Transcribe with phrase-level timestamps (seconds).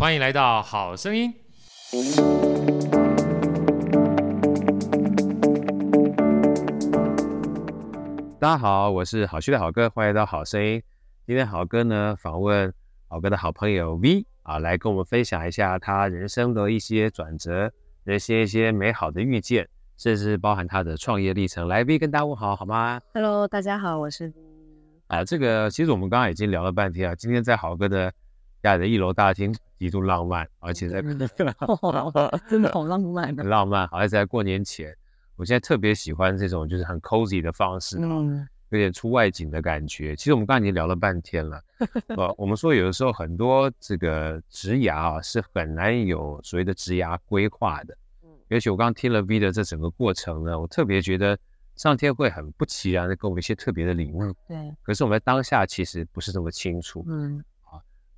[0.00, 1.30] 欢迎来到好声音。
[8.40, 10.82] 大家好，我是好趣的好哥，欢迎来到好声音。
[11.26, 12.72] 今天好哥呢访问
[13.08, 17.70] 好哥的好朋友 V 啊，来跟我们分享一下他人生的一些转折，
[18.02, 21.68] 那些一些美好的遇见，甚至包含他的创业历程。
[21.68, 24.32] 来，V 跟大家问好，好吗？Hello，大家好，我是 V。
[25.08, 28.10] 啊，这个其实我们刚刚已经聊了半天啊，今天在好哥的
[28.62, 31.00] 家里的一楼大厅，极度浪漫，而且在
[31.36, 34.94] 真的好浪漫，很浪漫，而且在过年前。
[35.36, 40.14] 我现在特别喜欢这种就是很 cozy 的方式，嗯，有点出外景的感觉。
[40.14, 41.58] 其实我们刚才已经聊了半天了，
[42.14, 51.38] 呃，我们说有的时候很多这个职涯啊是很难有所谓的职涯规划的，嗯，尤其我刚刚听了 V 的这整个过程呢，我特别觉得
[51.74, 54.70] 上天会很不其然的给我们一些特别的礼物，对。
[54.82, 57.59] 可是我们在当下其实不是这么清楚，嗯，好，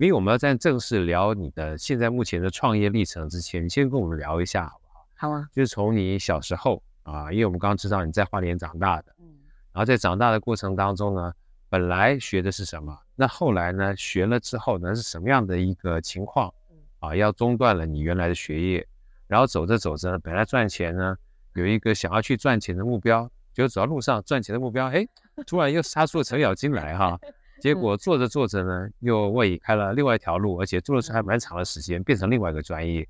[0.02, 5.06] 因为我们要在正式聊你的现在目前的创业历程之前，你先跟我们聊一下好不好？
[5.14, 6.82] 好啊，就是从你小时候。
[7.04, 9.26] 啊，因为我们刚刚知道你在花莲长大的，嗯，
[9.72, 11.32] 然后在长大的过程当中呢，
[11.68, 12.96] 本来学的是什么？
[13.16, 16.52] 那后来呢，学了之后呢，是什么样的一个情况？
[17.00, 18.86] 啊，要中断了你原来的学业，
[19.26, 21.16] 然后走着走着呢，本来赚钱呢，
[21.54, 25.04] 有一个想要去赚钱的目标，就走到路上赚钱的目标，哎，
[25.44, 27.18] 突然又杀出了程咬金来哈，
[27.62, 33.06] 结果做着做着呢，又为你开了另外一条路，而且做的是还蛮长的时间，变成另外一个专业。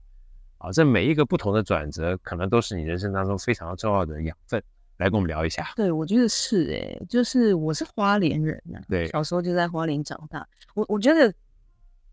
[0.59, 4.62] 啊，这每一个不同的转折，可能都是你人生当中非常重要的养分，
[4.98, 5.72] 来跟我们聊一下。
[5.75, 10.47] 对，我觉得是诶，就是我是花莲人呐、啊，对，小时候就在花莲长大。
[10.75, 11.34] 我我觉得，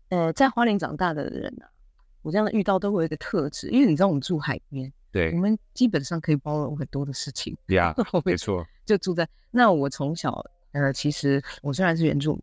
[0.08, 1.70] 呃，在花莲长大的人呐、啊，
[2.22, 7.56] 我这样遇到都会有一个特质，因为你知道我们住海边，对，我们基本上可以包容很多的事情。
[7.68, 7.94] 对呀，
[8.24, 9.70] 没错，就住在那。
[9.70, 12.42] 我从小，呃，其实我虽然是原住民，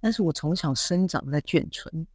[0.00, 2.06] 但是我从小生长在眷村。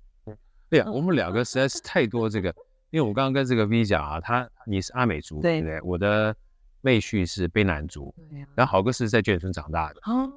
[0.70, 2.54] 对呀、啊，我们两个实在是太多这个。
[2.90, 5.82] 因为我刚刚跟这个 V 讲啊，他你是阿美族，对不对？
[5.82, 6.34] 我的
[6.80, 8.48] 妹婿是卑南族，对啊。
[8.56, 10.32] 然后豪哥是在眷村长大的，哦，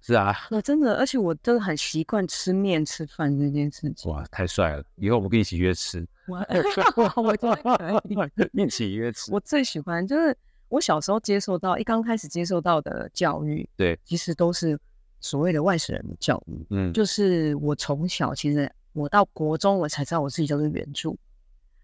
[0.00, 4.12] 是啊，那真的，而且我真的很习惯吃面吃饭这件事情。
[4.12, 4.84] 哇，太帅了！
[4.94, 6.06] 以后我们可以一起约吃。
[6.30, 8.00] 我我觉得
[8.36, 9.32] 可以一起约吃。
[9.32, 10.36] 我最喜欢就是
[10.70, 14.78] 我小时候接受到一刚开始接受到的教育，对，其实都是
[15.20, 16.66] 所谓的外省人的教育。
[16.70, 21.14] 嗯，就是我从小其实我到国中我才知道我自己叫做原住。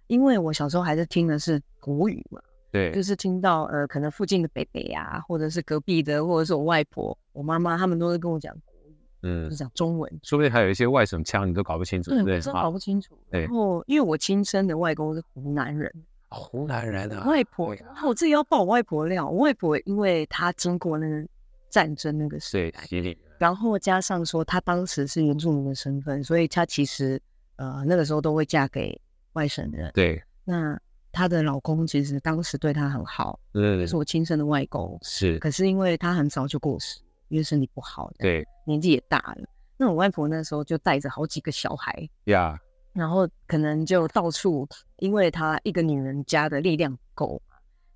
[0.06, 13.18] 因为我小时候还是听的是国语嘛，对，就是听到呃，可能附近的北北啊，或者是隔壁的，或者是我外婆、我妈妈，他们都是跟我讲国语，嗯，就是讲中文，说不定还有一些外省腔，你都搞不清楚，对，对，真搞不清楚。
[13.30, 15.92] 然后因为我亲生的外公是湖南人，
[16.28, 21.26] 湖南人啊外婆，然后我自己要爆我外婆料，我外婆因为她经过那个
[21.70, 27.20] 战争那个时礼，然后加上说她当时是原住民的身份，所以她其实
[27.56, 29.00] 呃那个时候都会嫁给。
[29.36, 30.80] 外省人，对，那
[31.12, 35.38] 她的老公其实当时对她很好，对，是我亲生的外公，是。
[35.40, 39.46] 可是因为她很早就过世，因为身体不好，对，年纪也大了。
[39.76, 42.58] 那我外婆那时候就带着好几个小孩，呀，
[42.96, 47.42] 然后可能就到处，因为她一个女人家的力量不够，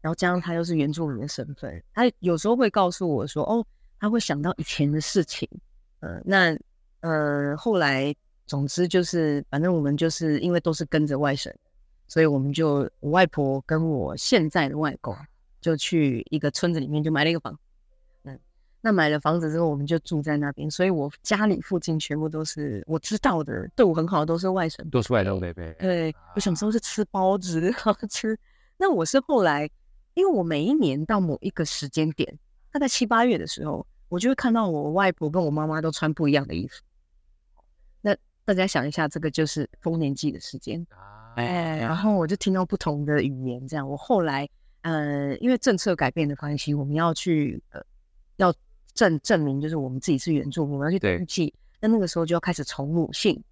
[0.00, 3.66] 然后加上她又是原住民的身份，她有时候会告诉我说，哦，
[3.98, 5.48] 她会想到以前的事情，
[6.00, 6.56] 呃，那
[7.00, 8.14] 呃后来。
[8.46, 11.54] 总之就是，反正我们就是因为都是跟着外省，
[12.08, 15.16] 所以我们就我外婆跟我现在的外公
[15.60, 17.56] 就去一个村子里面就买了一个房，
[18.82, 25.72] 那买了房子之后我们就住在那边，所以我家里附近全部都是我知道的，对我很好的都是外省，都是外省伯伯。
[25.78, 28.38] 对，我小时候是吃包子， 好吃。
[28.78, 29.68] 那我是后来，
[30.14, 32.38] 因为我每一年到某一个时间点，
[32.72, 36.80] 大概七八月的时候，我就会看到我外婆跟我妈妈都穿不一样的衣服。
[38.00, 38.16] 那
[38.46, 40.84] 大家想一下，这个就是丰年祭的时间，
[41.36, 43.86] 哎，然后我就听到不同的语言，这样。
[43.86, 44.48] 我后来，
[44.80, 47.82] 呃，因为政策改变的关系，我们要去，呃，
[48.36, 48.50] 要
[48.94, 51.52] 证证明，就是我们自己是原住民，我们要去登记。
[51.80, 53.42] 那那个时候就要开始从母姓，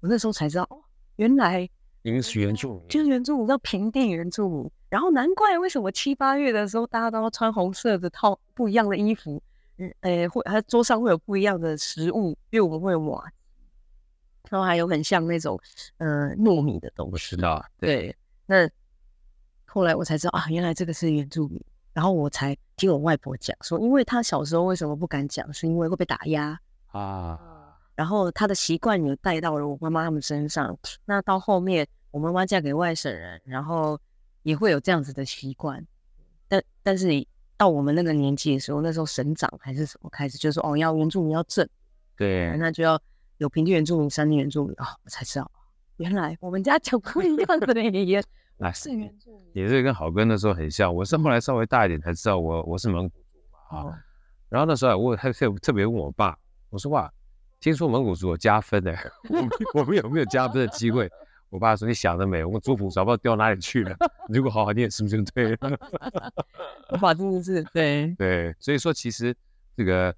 [0.00, 0.78] 我那时候才知道，哦，
[1.16, 1.68] 原来
[2.02, 4.70] 您是原住民，就是原住民，叫平地原住民。
[4.88, 9.42] 然后难怪为什么七八月的时候，大家都要穿红色的套不一样的衣服，
[9.78, 13.24] 嗯，哎，会，还桌上会有不一样的食物，因为我们会有麻。
[14.50, 15.58] 然后还有很像那种，
[15.96, 17.12] 呃，糯米的东西。
[17.12, 17.96] 我知道，对。
[17.96, 18.16] 对，
[18.46, 18.70] 那
[19.64, 21.60] 后来我才知道啊，原来这个是原住民。
[21.94, 27.40] 然后我才听我外婆讲说，因为她小时候为什么不敢讲，是因为会被打压啊。
[27.94, 30.76] 然后她的习惯也带到了我妈妈他们身上。
[31.06, 33.98] 那到后面，我妈妈嫁给外省人，然后
[34.42, 35.82] 也会有这样子的习惯。
[36.48, 37.08] 但但是
[37.56, 41.66] 到我们那个年纪的时候，那时候省长还是什么开始就说哦，要原住民要正，
[42.16, 43.00] 对，那就要。
[43.38, 45.50] 有平地原住民、山地原住民啊，我才知道
[45.96, 48.22] 原来我们家讲不一样的语言。
[48.56, 50.94] 那是原住民，也是跟好哥那时候很像。
[50.94, 53.98] 我是后来稍微大一点才知道我，我我是蒙古族嘛啊。
[54.48, 56.38] 然后那时候我还特特别问我爸，
[56.70, 57.12] 我说哇，
[57.58, 58.96] 听说蒙古族有加分的，
[59.28, 61.10] 我们我们有没有加分的机会？
[61.50, 63.96] 我爸说你想得美，我们族谱早不知道掉哪里去了。
[64.28, 65.78] 如果好好念，是不是就对了？
[66.90, 69.34] 我爸真的是对对，所以说其实
[69.76, 70.14] 这个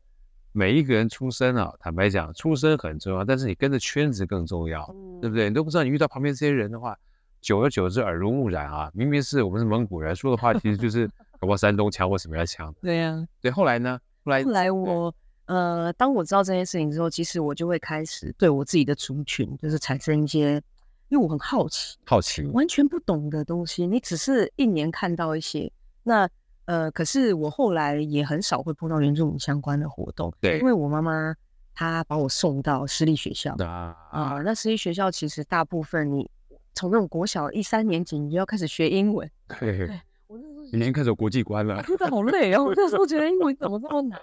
[0.52, 5.48] 每一个人出生啊，坦白讲，出生很重要，但是你跟着圈子更重要，嗯、对不对？
[5.48, 6.96] 你都不知道你遇到旁边这些人的话。
[7.46, 11.06] 久而久之，耳濡目染啊，明明是我们是蒙古人说的话，其实就 是
[11.38, 12.74] 搞不好山东腔或什么样腔。
[12.82, 13.52] 对呀、啊，对。
[13.52, 14.00] 后来呢？
[14.24, 15.14] 后来后来我
[15.44, 20.60] 呃，当我知道这件事情之后，其实我就会开始对我自己的族群，就是产生一些，
[21.08, 23.86] 因为我很好奇，好奇，完全不懂的东西。
[23.86, 25.70] 你只是一年看到一些，
[26.02, 26.28] 那
[26.64, 30.34] 呃，可是我后来也很少会碰到原住民相关的活动。
[30.40, 31.32] 对，因为我妈妈
[31.72, 36.28] 她把我送到私立学校啊啊，那私立学校其实大部分你。
[36.76, 39.28] 从那种国小一三年级，你就要开始学英文。
[39.58, 42.62] 对，对我那时候已经开始有国际观了，真的好累哦。
[42.70, 44.20] 我那时候觉得英文怎么这么难？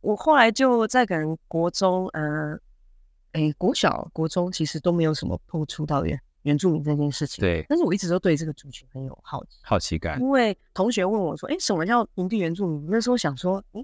[0.00, 2.54] 我后来就在可能国中，呃，
[3.32, 7.40] 哎，国小、国中其实都没有什么碰触到原原住民这件事情。
[7.40, 10.20] 对，但是我一直都对这个族群很有好奇、好奇感。
[10.20, 13.82] 因为同学问我说：“哎，什么叫平地原住民？”那时候想说：“嗯，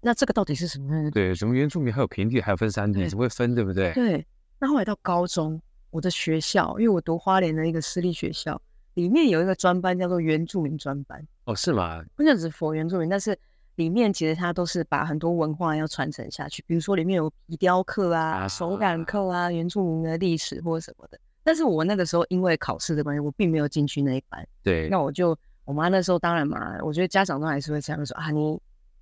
[0.00, 3.54] 那这个到底是什么？”对，什么原住民还有平地，还有分山地，怎么会分？
[3.54, 3.92] 对不对？
[3.92, 4.26] 对。
[4.58, 5.62] 那后来到高中。
[5.92, 8.60] 我的学校，因为我读花莲的一个私立学校，
[8.94, 11.22] 里面有一个专班叫做原住民专班。
[11.44, 12.02] 哦，是吗？
[12.16, 13.38] 不只是佛原住民，但是
[13.74, 16.64] 里面其实它都是把很多文化要传承下去。
[16.66, 21.20] 比如说里面有皮雕刻啊、啊手感课啊、原住民的历史或者什么的。
[21.44, 24.48] 但是我那个时候因为考试的关系，我并没有进去那一班。
[24.62, 24.88] 对。
[24.88, 28.58] 那我就，我妈那时候当然嘛，我觉得家长都还是会这样说啊，你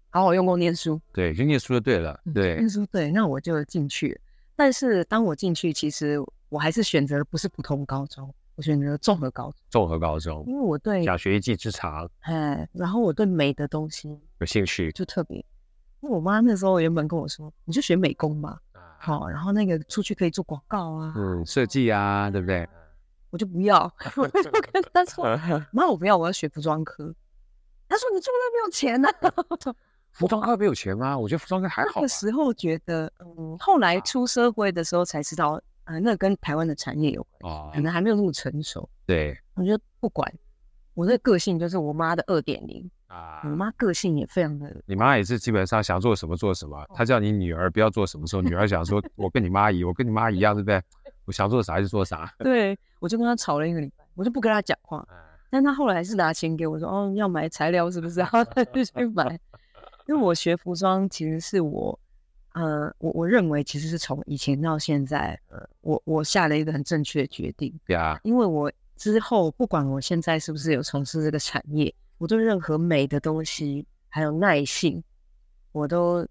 [0.08, 1.00] 好好用功念书。
[1.12, 2.18] 对，就念书就对了。
[2.34, 3.12] 对，念书对。
[3.12, 4.20] 那我就进去。
[4.56, 6.20] 但是当我进去，其实。
[6.50, 9.54] 我还是选择的不是普通高中，我选择综合高中。
[9.70, 15.38] 综合高中，因为我对小学一技之长，哎，然后我对美的东西有兴趣，就特别。
[16.00, 18.58] 因为我妈那时候原本跟我说，你就学美工嘛，
[18.98, 22.68] 好，然后那个出去可以做广告啊，嗯，设计啊，对不对？
[23.30, 23.82] 我就不要，
[24.16, 25.24] 我就跟她说，
[25.70, 27.14] 妈，我不要，我要学服装科。
[27.88, 29.08] 她说你做那没有钱呢？
[30.10, 31.16] 服装科没有钱吗？
[31.16, 31.92] 我觉得服装科还好。
[31.96, 35.60] 那个时候觉得，嗯，后来出社会的时候才知道。
[35.90, 38.88] 啊，那跟台湾的产业有关，哦，可能还没有那么成熟。
[39.04, 40.32] 对，我觉得不管
[40.94, 43.40] 我的个性，就是我妈的二点零啊。
[43.42, 46.86] 我妈个性也非常的，你妈也是基本上想做什么做什么。
[46.94, 50.80] 她叫你女儿不要做什么时候，女儿想说， 我跟你妈一，我跟你妈一样，对不对？
[51.24, 52.32] 我想做啥就做啥。
[52.38, 55.04] 对，我就跟她吵了一个礼拜，我就不跟她讲话。
[55.50, 58.20] 但她后来还是拿钱给我说，哦，要买材料是不是？
[58.20, 59.36] 然后她就去买。
[60.06, 61.98] 因为我学服装其实是我。
[62.52, 67.72] 呃，我我认为其实是从以前到现在，呃，我我下了一个很正确的决定。
[67.86, 75.00] 对啊，因为我之后不管我现在是不是有从事这个产业，我对任何美的东西还有耐性，
[75.70, 76.26] 我都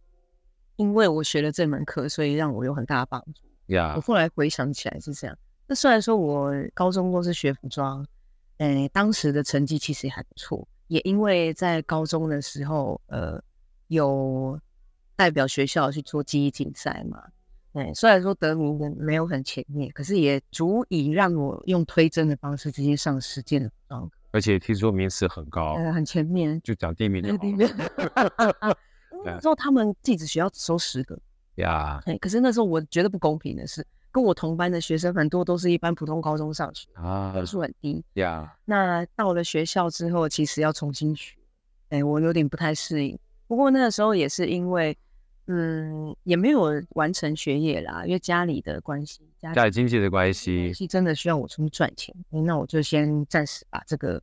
[0.75, 3.47] 因为我学了这门课，所以让我有很大的帮助。
[3.73, 5.37] 呀，我后来回想起来是这样。
[5.67, 8.05] 那虽然说我高中都是学服装，
[8.57, 13.41] 哎，当时的成绩其实也还不错，也因为在高中的时候，呃，
[13.87, 14.59] 有。
[15.19, 17.21] 代表学校去做记忆竞赛嘛？
[17.73, 24.15] 对，虽然说得名的没有很前面，可是也足以让我用推甄的方式直接上实践的服装课。
[24.31, 28.77] 而且听说名次很高，呃，很前面，就讲第一名就 好了。
[29.25, 31.19] 那时候他们技职学校只收十个
[31.55, 32.01] 呀。
[32.05, 38.55] 对，可是那时候我觉得不公平的是，跟我同班的学生很多都是一般普通高中上学啊，分数很低呀。
[38.63, 41.35] 那到了学校之后，其实要重新学，
[41.89, 43.19] 哎，我有点不太适应。
[43.47, 44.97] 不过那个时候也是因为。
[45.51, 52.15] 嗯，也没有完成学业啦，因为家里的关系，家里经济的关系，是真的需要我出去赚钱。
[52.29, 54.21] 那我就先暂时把这个，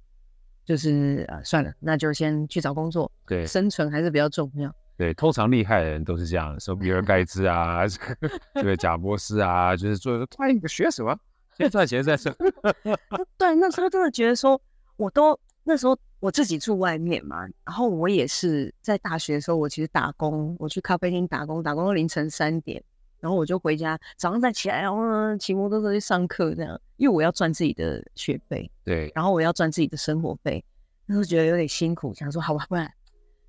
[0.65, 3.11] 就是啊，算了，那就先去找工作。
[3.27, 4.73] 对，生存还是比较重要。
[4.97, 7.83] 对，通常厉害的人都是这样，说比尔盖茨啊，
[8.55, 11.19] 对，贾伯斯啊，就是做他一个学什么，
[11.59, 12.33] 先赚钱再说。
[13.37, 14.61] 对，那时候真的觉得说，
[14.97, 15.99] 我都那时候。
[16.19, 22.83] 我自己住外面嘛，然后我也是在大学的时候，我其实打工，我去咖啡厅打工，打工到凌晨三点，
[23.21, 30.65] 然后我就回家，早上再起来，然后骑摩托车去上课，这样，因为我要赚自己的学费，对，然后我要赚自己的生活费，
[31.05, 32.91] 那时候觉得有点辛苦，想说好吧，不然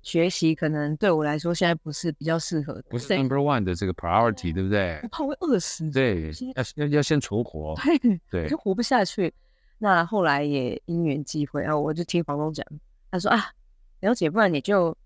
[0.02, 5.00] 学习可能对我来说现在不是比较适合的，不是 number one 的这个 priority，对不对？
[5.02, 9.32] 我怕我会饿死，对，要要要先存活，对对，就活不下去。
[9.78, 12.66] 那后来也因缘际会，然后我就听房东讲，
[13.10, 13.52] 他说啊，
[14.00, 14.96] 了解，不然你就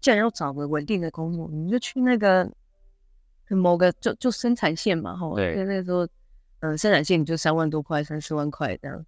[0.00, 2.50] 既然要找个稳定的工作，你就去那个
[3.48, 5.34] 某个就就生产线嘛，哈。
[5.34, 5.56] 对。
[5.64, 6.06] 那个时候
[6.60, 9.04] 呃，生产线就三万多块，三四万块这样。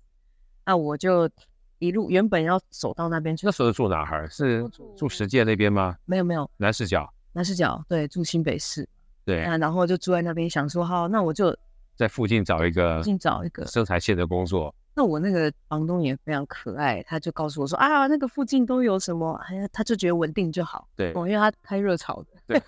[0.67, 1.31] 那我就
[1.79, 3.47] 一路原本要走到那边去。
[3.47, 4.29] 那时候住哪儿？
[4.29, 5.97] 是住石界那边吗？
[6.05, 7.09] 没有没有，南市角。
[7.33, 8.89] 南市角，对，住新北市。
[9.25, 11.57] 对，啊，然后就住在那边，想说好，那我就
[11.97, 14.75] 在附近找一个，附近找一个生产线的工作。
[14.97, 20.87] 那我那个房东也非常可爱，他就告诉我说啊，那个附近都有什么，哎呀，他就觉得稳定就好。
[20.95, 22.63] 对，哦，因为他开热炒的，对，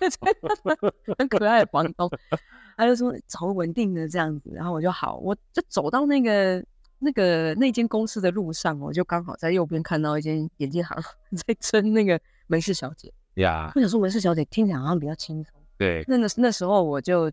[1.17, 2.09] 很可爱的房东，
[2.75, 6.61] 他就说找稳定的这样子，然后我就好，我就走到那个
[6.99, 11.01] 那个那间公司的路上，我就刚好在右边看到一间眼镜行
[11.47, 13.71] 在征那个门市小姐呀。
[13.73, 15.53] 我想说门市小姐听起来好像比较轻松。
[15.77, 17.31] 对，那个那时候我就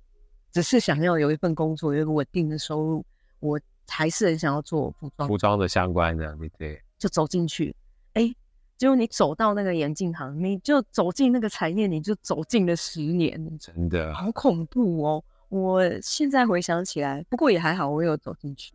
[0.53, 3.05] 只是想要有一份工作，有一个稳定的收入，
[3.41, 3.59] 我。
[3.87, 7.75] 还是很想要做服装，服装的相关的，对对，就走进去，
[8.15, 8.35] 哎，
[8.77, 15.25] 结果你走到那个眼镜行，你就走进那个产业，你就走进了十年，真的好恐怖哦！
[15.49, 18.75] 我现在回想起来，不过也还好，我有走进去。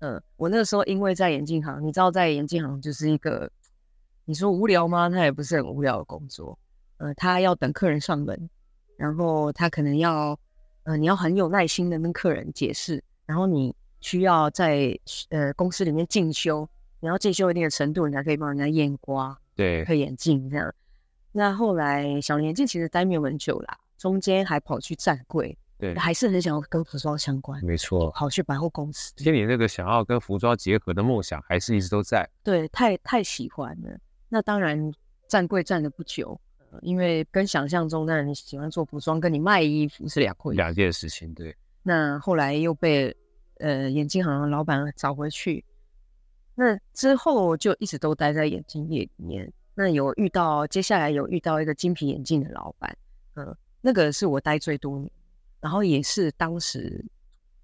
[0.00, 3.48] 嗯，我那个时候因为在眼镜行，你知道，在眼镜行就是一个，
[4.24, 5.08] 你说无聊吗？
[5.08, 6.58] 他也不是很无聊的工作。
[6.96, 8.50] 呃，他要等客人上门，
[8.96, 10.36] 然后他可能要，
[10.84, 13.72] 呃，你要很有耐心的跟客人解释，然后你。
[14.06, 14.96] 需要在
[15.30, 16.68] 呃公司里面进修，
[17.00, 20.72] 你要进修一定的程度，你才可以帮人家验光、对配眼镜这样。
[21.32, 29.12] 那后来小林眼镜其实待没有很久啦，中间还跑去站柜，对，还是很想要跟服装相关，没错，跑去百货公司。
[29.16, 32.24] 其实你那个想要跟服装结合的梦想，还是一直都在。
[32.44, 33.98] 对，太太喜欢了。
[34.28, 34.92] 那当然
[35.26, 41.34] 站柜站了不久，呃，因为跟想象中那你喜欢做服装，跟你卖衣服是两回两件事情。
[41.34, 41.52] 对。
[41.82, 43.12] 那后来又被。
[43.58, 45.64] 呃，眼镜行的老板找回去，
[46.54, 49.52] 那之后就一直都待在眼镜业里面。
[49.74, 52.96] 那有遇到，接下来有遇到一个精品眼镜的老板，
[53.34, 55.10] 嗯、呃，那个是我待最多年，
[55.60, 57.04] 然后也是当时，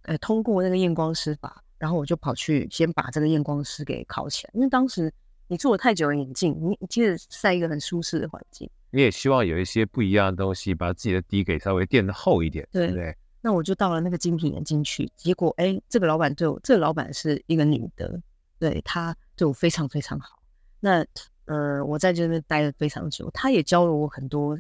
[0.03, 5.11] 呃，通过那个验光师法，然后我就跑去先把这个验光师给考起来，因为当时
[5.49, 13.17] 你做了太久的眼镜，你你其实在一个很舒适的环境，你也希望有一些不一样的东西，把自己的底给稍微垫的厚一点，对不对？
[13.45, 18.23] 那我就到了那个精品眼镜去，结果哎，这个老板对我，这个老板是一个女的，
[18.57, 20.41] 对，她对我非常非常好。
[20.79, 21.05] 那
[21.47, 24.57] 呃，我在这边待了非常久，她也教了我很多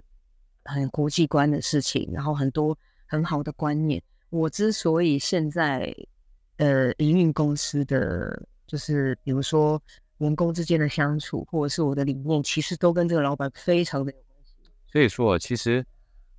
[0.64, 4.02] 很国际观的事情，然后很多很好的观念。
[4.30, 5.94] 我之所以现在
[6.56, 9.80] 呃营运公司的，就是比如说
[10.18, 14.54] 员工之间的相处，或者是我的理念，其实都跟这个老板非常的有关系。
[14.90, 15.86] 所以说，其实。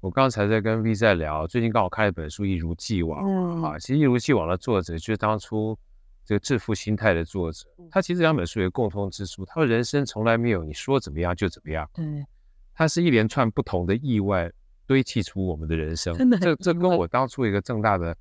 [0.04, 5.80] 我刚才在跟 V 在聊，最近刚好看一本书《一如既往》嗯、啊，其实《一如既往》的作者就是当初
[6.26, 7.66] 这个致富心态的作者。
[7.90, 11.90] 他其实两本书有共通之处，他的人生从来没有你说怎么样就怎么样。
[11.94, 12.04] 对，
[12.76, 14.52] 他是一连串不同的意外
[14.86, 16.14] 堆砌出我们的人生。
[16.42, 18.14] 这这跟我当初一个正大的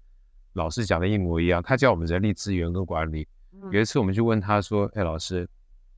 [0.52, 1.60] 老师讲的一模一样。
[1.60, 3.26] 他教我们人力资源跟管理。
[3.72, 5.48] 有一次我们就问他说：“哎，老师，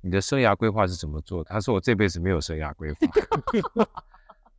[0.00, 3.86] 你的生涯规划是怎么做？”他说：“我这辈子没有生涯规划。”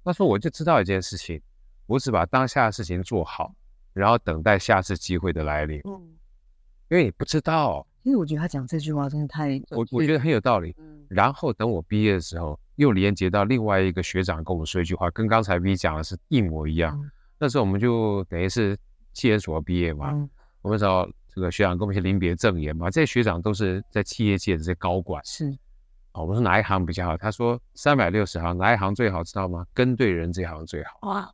[0.05, 1.41] 他说：“我就知道一件事情，
[1.87, 3.53] 我只把当下的事情做好，
[3.91, 5.81] 然后等待下次机会的来临。
[5.85, 5.99] 嗯，
[6.89, 7.85] 因为你不知道。
[8.03, 9.59] 因为我觉得他讲这句话真的太……
[9.71, 10.75] 我我觉得很有道理。
[10.77, 16.95] 嗯，然后等我毕业的时候，又连接到另外一个学长跟我们说一句话，跟刚才 V 讲的是一模一样。
[17.01, 17.09] 嗯，
[17.39, 18.77] 那时候我们就等于是
[19.11, 20.29] 企研所毕业嘛，嗯，
[20.61, 22.91] 我们找这个学长跟我们一起临别赠言嘛。
[22.91, 25.19] 这些学长都是在企业界的这些高管。
[25.25, 25.57] 是。”
[26.15, 27.17] 哦，我们说哪一行比较好？
[27.17, 29.21] 他说三百六十行，哪一行最好？
[29.21, 29.65] 知道吗？
[29.73, 30.97] 跟对人这行最好。
[31.01, 31.29] 哇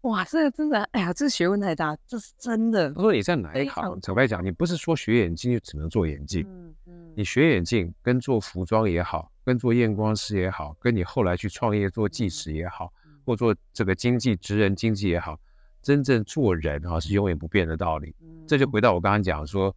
[0.00, 2.92] 哇，这个真的，哎呀，这学问太大，这是真的。
[2.94, 4.00] 他说你在哪一行？
[4.00, 6.44] 坦白讲，你不是说学眼镜就只能做眼镜。
[6.48, 7.12] 嗯嗯。
[7.14, 12.92] 你学眼镜跟做服装也好，跟做验光师也好，跟你后来去创业做技师也好，
[13.24, 15.38] 或做这个经济职人经济也好，
[15.80, 18.12] 真正做人啊是永远不变的道理。
[18.48, 19.72] 这就回到我刚刚讲说。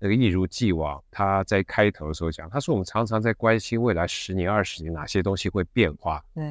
[0.00, 6.44] 那个一如既往，他在开头的时候讲，他说我们常常在关心未来十年、二十年哪些东西会变化，对，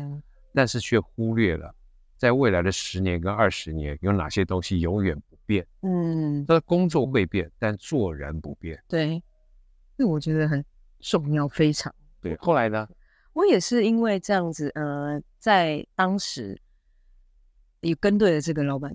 [0.54, 1.74] 但是却忽略了
[2.18, 5.66] 在未来的十年跟二十年有哪些东西永远不变。
[5.82, 8.78] 嗯，他的工作会变，但做人不变。
[8.88, 9.24] 对，
[9.98, 10.64] 这我觉得很
[11.00, 11.94] 重要，非常。
[12.20, 12.86] 对，后来呢？
[13.32, 16.60] 我也是因为这样子，呃，在当时
[17.80, 18.94] 也跟对了这个老板，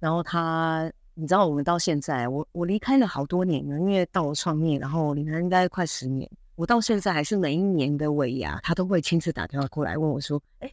[0.00, 0.90] 然后他。
[1.14, 6.28] 你知道我们到现在，我我离开了好多年了，因为到了创业，然后离开应该快十年。
[6.56, 10.72] 我到现在还是每一年的尾牙，他都会亲自打电话过来问我说：“哎，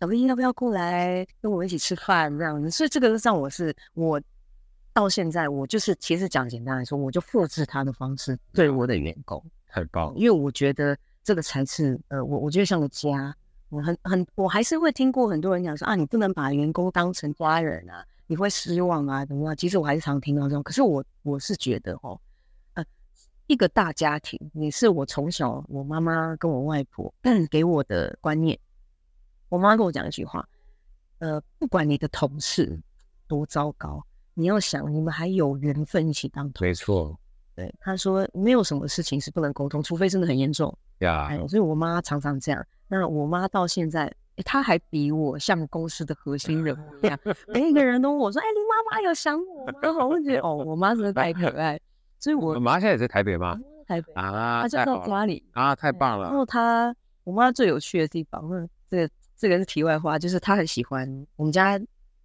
[0.00, 4.20] 小 V 要不要过来跟我们一起吃饭？”这样子，所以这个让我是我
[4.92, 10.14] 到现在，我就是其实讲简单来说，我就复制他的方式对我的员工，太棒了。
[10.16, 13.34] 因为我觉得这个才是呃，我我觉得像个家。
[13.68, 18.04] 我很很，我还是会听过很多人讲说啊，你不能把员工当成家人啊。
[18.26, 19.56] 你会失望啊，怎么样？
[19.56, 20.62] 其实我还是常听到这种。
[20.62, 22.18] 可是我我是觉得哦，
[22.74, 22.84] 呃，
[23.46, 27.12] 一个大家庭你是我从小我妈妈跟我外婆
[27.50, 28.58] 给我的观念。
[29.48, 30.48] 我妈跟我讲一句话，
[31.18, 32.80] 呃，不管你的同事
[33.26, 34.02] 多糟糕，
[34.32, 36.64] 你要想你们还有缘分一起当同事。
[36.64, 37.18] 没错。
[37.54, 40.74] 对，她说没有什么事情是不能沟通，除非真的很严重。
[40.98, 42.66] 呀 Yeah.、哎，所以我妈常常这样。
[42.88, 44.10] 那我妈到现在。
[44.42, 47.18] 他还比我像公司的核心人物一样，
[47.48, 49.72] 每一个人都问我说：“哎、欸，你妈妈有想我吗？”
[50.04, 51.78] 我会觉得哦，我妈真的太可爱。
[52.18, 53.58] 所以我，我妈现在也在台北吗？
[53.86, 56.28] 台北啊，她就在家里啊，太棒了。
[56.28, 56.94] 然后她，
[57.24, 61.80] 我妈最有趣的地方，嗯，这个这个是题外话，就是她很喜欢我们家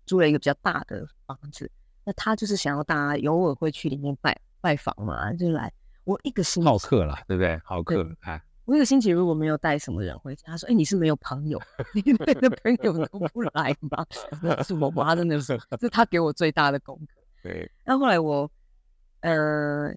[0.06, 1.70] 租了一个比较大的房子，
[2.06, 5.72] 那她就是想要大家偶尔会去里面拜拜访嘛，就来
[6.04, 7.60] 我一个星期好客了，对不对？
[7.66, 8.42] 好客，哎。
[8.68, 11.58] 我一个星期如果没有带什么人回家，他说：“哎、欸，你是没有朋友，
[11.96, 14.06] 你的朋友都不来吗？”
[14.62, 17.22] 是我妈真的是，是他给我最大的功课。
[17.42, 17.72] 对。
[17.86, 18.52] 那后，后来我，
[19.22, 19.90] 呃，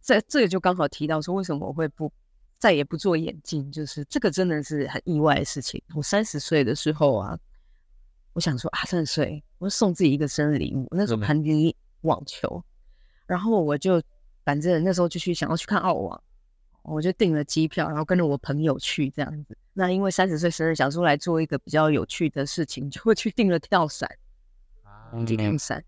[0.00, 2.10] 这这个就刚好提到说，为什么我会不
[2.58, 5.82] 再也不做眼镜，就是这个真的是很意外的事情。
[5.94, 7.38] 我三十岁的时候啊，
[8.32, 10.88] 我想说啊，三十岁，我送自己一个生日礼物。
[10.90, 12.64] 那时候盘点网球，
[13.26, 14.02] 然后我就
[14.42, 16.18] 反正那时候就去想要去看澳网。
[16.84, 19.56] 我就订了机票，然后跟着我朋友去这样子。
[19.72, 24.08] 那因为三十岁生日，想出来做一个比较有趣的事情，就会去订了跳伞。
[24.82, 25.82] 啊，跳伞。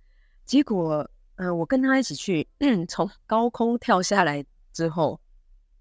[0.47, 2.49] 结果，呃，我跟他一起去，
[2.89, 5.21] 从高空跳下来之后，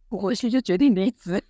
[0.10, 1.42] 我回去就决定离职。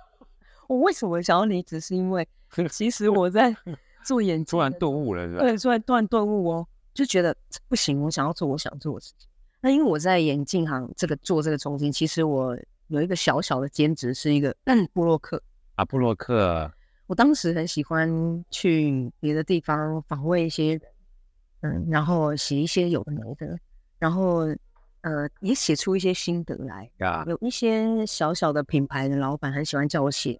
[0.68, 1.80] 我为什么想要离职？
[1.80, 2.28] 是因为
[2.70, 3.56] 其实我在
[4.04, 5.40] 做眼镜，突然顿悟了，是吧？
[5.40, 7.34] 对，突然突然顿悟哦，就觉得
[7.68, 9.28] 不行，我想要做我想做的事情。
[9.62, 12.54] 那因为我在眼镜行这个做这个中心，其实我。
[12.88, 14.54] 有一个小小的兼职，是一个
[14.92, 15.42] 布洛克
[15.76, 16.70] 啊，布洛克。
[17.06, 20.82] 我当时很喜欢去别的地方访问一些人，
[21.60, 23.58] 嗯，然后写一些有的没的，
[23.98, 24.40] 然后
[25.02, 26.90] 呃，也写出一些心得来。
[26.98, 30.38] 呀，有一些小小的品牌的老板很喜欢叫我写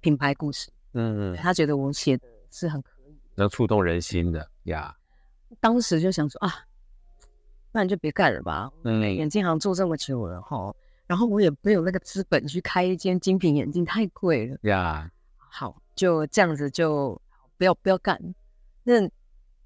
[0.00, 4.94] 品牌故事，嗯，他觉得我写的是很可以，能触动人心的呀。
[5.60, 6.52] 当时就想说啊，
[7.72, 8.70] 不然就别干了吧。
[8.84, 10.74] 嗯，眼镜行做这么久了哈。
[11.06, 15.10] 然后我也没有那个资本去开一间精品眼镜，太贵了呀。
[15.36, 17.20] 好，就这样子就
[17.56, 18.18] 不要不要干。
[18.82, 19.08] 那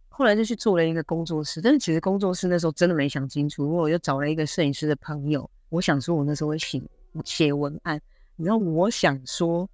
[0.08, 3.64] 后来就去做了一个工作室，但是其实工作室那时候真的没想清楚。
[3.64, 6.82] 因为我又找了一个摄影师的朋友，我想说我那时候会写
[7.24, 8.00] 写文案，
[8.36, 9.68] 你知道我想说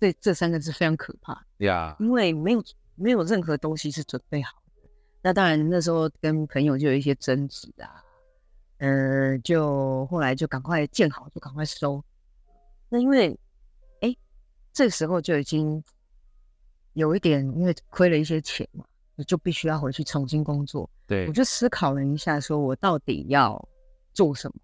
[0.00, 4.88] 这这三个字非常可怕呀.因为没有没有任何东西是准备好的。
[5.22, 8.02] 那当然那时候跟朋友就有一些争执啊。
[8.84, 12.02] 嗯、呃，就后来就赶快建好，就赶快收。
[12.88, 13.38] 那因为，
[14.00, 14.16] 哎，
[14.72, 15.82] 这个时候就已经
[16.94, 20.90] 有一点，因为亏了一些钱嘛，你就必须要回去重新工作。
[21.06, 23.68] 对，我就思考了一下，说我到底要
[24.12, 24.56] 做什么？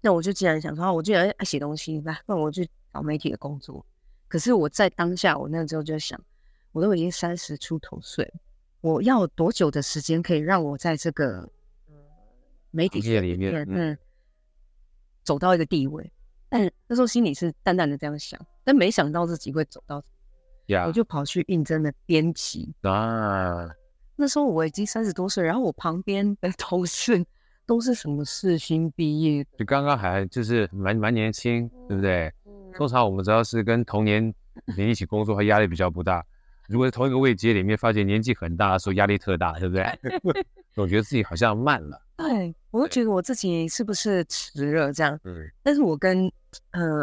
[0.00, 3.84] 那我就既然想说，我既然爱写东西，那那我去找媒体的工作。
[4.26, 6.18] 可是我在当下，我那时候就想，
[6.72, 8.40] 我都已经三十出头岁了，
[8.80, 11.46] 我要多久的时间可以让我在这个
[12.76, 13.98] 媒体界里面，嗯，嗯，
[15.24, 16.12] 走到一个地位，
[16.50, 20.04] 但那时候心里是淡淡的这样想，但没想到自己会走到，
[20.66, 23.66] 呀我就跑去应征了编辑啊。
[24.14, 27.24] 那时候我已经三十多岁，然后我旁边的同事
[27.64, 32.32] 都是什么世新毕业的，就刚刚还就是蛮蛮年轻，对不对？
[32.44, 34.32] 嗯、通常我们只要是跟同年
[34.76, 36.24] 龄一起工作，会压力比较不大。
[36.68, 39.84] 如果在同一个位阶里面，发现年纪很大的时候，压力特大，对不对？
[40.74, 42.00] 总觉得自己好像慢了。
[42.16, 45.20] 对，我都觉得我自己是不是迟了这样？
[45.24, 46.32] 嗯，但是我跟
[46.70, 47.00] 呃，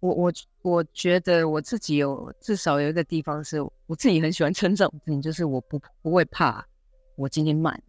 [0.00, 6.66] 我我我觉得我自己有至少有一个地方是我自己很喜欢称赞我自己，就是我不不会怕
[7.14, 7.80] 我今天慢，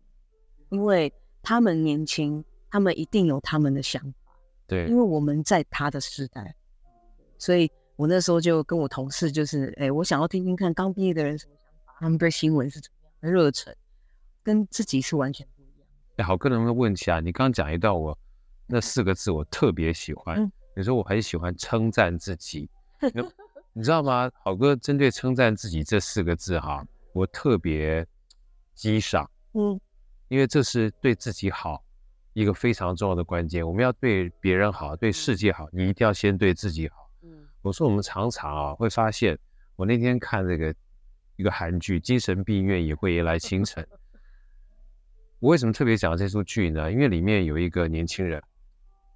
[0.69, 1.11] 因为
[1.41, 4.37] 他们年轻，他们一定有他们的想法。
[4.67, 6.55] 对，因为我们在他的时代，
[7.39, 13.75] 所以我那时候就跟我同事就是，哎，我想要听听看刚毕业的人什么想法，他们对新闻是怎么样的热忱，
[14.43, 15.45] 跟自己是完全。
[16.17, 18.15] 哎，好，哥能不能问一下，你刚刚讲一段，我
[18.67, 20.39] 那四个字我特别喜欢。
[20.39, 22.69] 嗯、你说我很喜欢称赞自己，
[23.13, 23.23] 你，
[23.73, 24.29] 你知道吗？
[24.43, 28.05] 好哥针对称赞自己这四个字哈，我特别
[28.75, 29.27] 激赏。
[29.53, 29.79] 嗯，
[30.27, 31.83] 因为这是对自己好
[32.33, 33.67] 一个非常重要的关键。
[33.67, 37.09] 我们要对别人好，对世界好，你一定要先对自己好。
[37.23, 39.37] 嗯，我说我们常常啊会发现，
[39.75, 40.75] 我那天看这个
[41.37, 43.83] 一个韩剧《精神病院也会迎来清晨》。
[45.43, 46.89] 我为什么特别讲这出剧呢？
[46.89, 48.41] 因为里面有一个年轻人，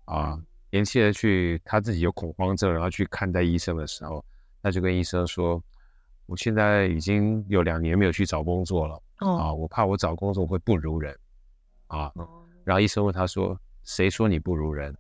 [0.03, 0.37] 啊，
[0.69, 4.25] 年轻人去他自己有恐慌症，然后去看待医生的时候，
[4.61, 5.63] 他就跟医生说
[6.27, 11.17] ：“我现在已经有两年没有去找工作了，哦、啊，我怕我找工作会不如人，
[11.87, 12.27] 啊，哦、
[12.65, 14.93] 然后医生问他说，谁说你不如人？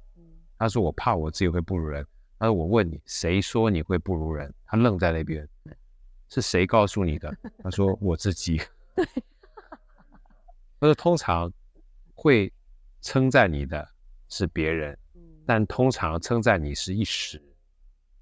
[0.57, 2.07] 他说我怕我自己会不如人。
[2.39, 4.49] 他说我问你，谁说你会不如人？
[4.65, 5.45] 他愣在那边，
[6.29, 7.37] 是谁告诉你的？
[7.61, 8.61] 他说我自己。
[10.79, 11.51] 他说通常
[12.13, 12.51] 会
[13.01, 13.87] 称赞你的
[14.29, 14.97] 是别人，
[15.45, 17.41] 但通常称赞你是一时。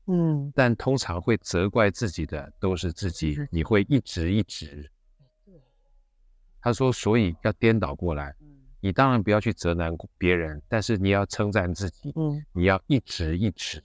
[0.08, 4.90] 嗯，但通常会责怪自己的都是自己，你会一直一直。
[6.62, 8.36] 他说，所以要颠倒过来，
[8.80, 13.84] 你当然不要去责难别人，但是你要称赞自己，嗯，你要一直一直。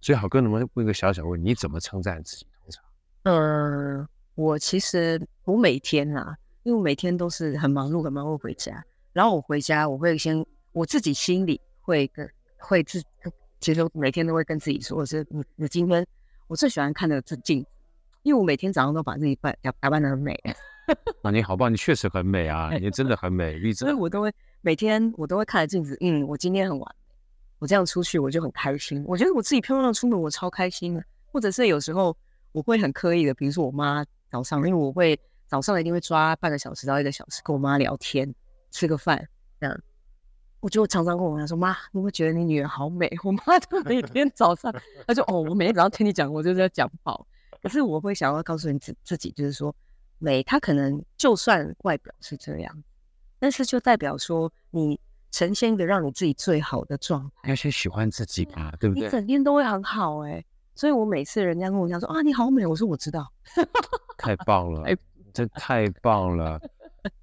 [0.00, 2.46] 所以好哥，能不能问一个小小问，你怎么称赞自己？
[2.60, 2.84] 通常，
[3.24, 13.02] 嗯，我其实我每天啊，因为我每天都是很忙碌，很忙碌回家，然后我回家我会先我自己心里会跟会自。
[13.60, 16.06] 其实每天都会跟自己说，我是你，你今天
[16.46, 17.68] 我最喜欢看的是镜子，
[18.22, 20.32] 因为我每天早上都把自己扮打打扮得很美。
[21.22, 23.60] 啊，你好棒，你确实很美啊，你真的很美。
[23.74, 27.14] 所以我都会每天我都会看着镜子，嗯，我今天很完美，
[27.58, 29.04] 我这样出去我就很开心。
[29.06, 31.04] 我觉得我自己漂亮出门，我超开心的。
[31.32, 32.16] 或者是有时候
[32.52, 38.32] 我会很刻意的，比如说我妈早上，因为我会早上一定会抓半个小时到一个小时跟我妈聊天，
[38.70, 39.80] 吃个饭这样。
[40.60, 44.72] 我就常常跟我妈说：“妈，你会觉得你女儿好美？”我妈就 每天早上，
[45.08, 47.26] 她就哦，我每天早上听你讲，我就在讲好。
[47.60, 49.74] 可是我会想要告诉你自自己，就是说，
[50.18, 52.84] 美，她可能就算外表是这样，
[53.40, 55.00] 但是就代表说你
[55.32, 57.48] 呈现一个让你自己最好的状态。
[57.48, 59.04] 要先喜欢自己吧，对不对？
[59.06, 63.26] 你整天都会很好哎、欸，所以我每次人家跟我讲说啊，你好美，我说我知道，
[64.18, 64.82] 太棒了，
[65.32, 66.60] 真太棒了。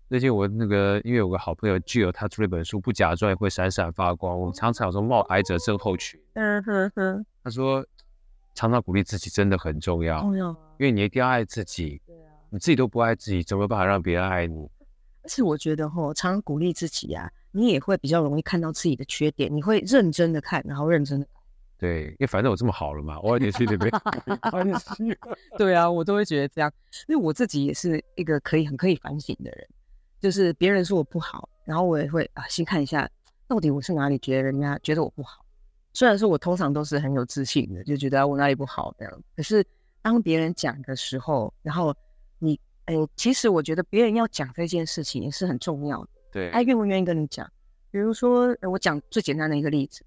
[0.10, 4.40] 最近我那个，因为有个好朋友 Jill，他出了一本书，不假装也会闪闪发光。
[4.40, 6.20] 我常常说冒牌者症候群。
[6.34, 7.26] 嗯哼哼。
[7.44, 7.86] 他说，
[8.56, 10.22] 常常鼓励自己真的很重要。
[10.22, 10.50] 重要。
[10.80, 12.02] 因为你一定要爱自己。
[12.06, 12.32] 对啊。
[12.50, 14.70] 你自己都不爱自己，怎么有办法让别人爱你？
[15.24, 21.28] 而且我觉得吼，常常鼓励自己呀、啊，你也会比较容易看到自己的缺点，你会认真的看，然后认真的。
[21.80, 23.92] 对，因为反正我这么好了嘛，我也是对不对？
[25.58, 26.72] 对啊，我都会觉得这样，
[27.08, 29.68] 因为我自己也是一个可以很可以反省的人。
[30.20, 33.08] 就是别人说我不好，然后我也会啊，先看一下
[33.48, 35.46] 到底我是哪里觉得人家觉得我不好。
[35.94, 39.24] 虽然说我通常都是很有自信的，就觉得我哪里不好这样。
[39.36, 39.64] 可是
[40.02, 41.96] 当别人讲的时候，然后
[42.40, 46.10] 你，哎，其实我觉得别人要讲这件事情也是很重要的。
[46.32, 47.48] 对，他愿不愿意跟你讲？
[47.90, 50.04] 比如说，我讲最简单的一个例子，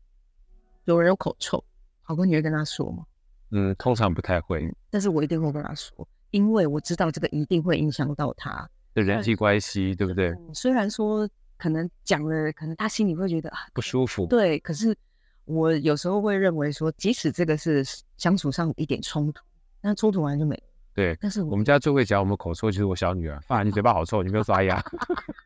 [0.84, 1.62] 有人有口臭，
[2.02, 3.04] 好哥你会跟他说吗？
[3.50, 8.68] 嗯，通常不太会，但是我一定会跟他说，因为我知道这个一定会影响到他。
[8.94, 10.34] 的人际关系，对不对？
[10.52, 14.26] 虽然说可能讲了，可能他心里会觉得啊不舒服。
[14.26, 14.96] 对，可是
[15.44, 17.84] 我有时候会认为说，即使这个是
[18.16, 19.44] 相处上一点冲突，
[19.80, 20.62] 那冲突完就没了。
[20.92, 23.40] 对，但是我，我们家最会讲我们口臭就是我小女儿。
[23.46, 24.82] 爸，你嘴巴好臭，你没有刷牙。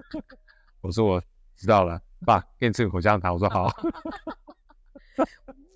[0.81, 1.23] 我说我
[1.55, 3.35] 知道了，爸，给你吃个口香糖。
[3.35, 3.71] 我说好。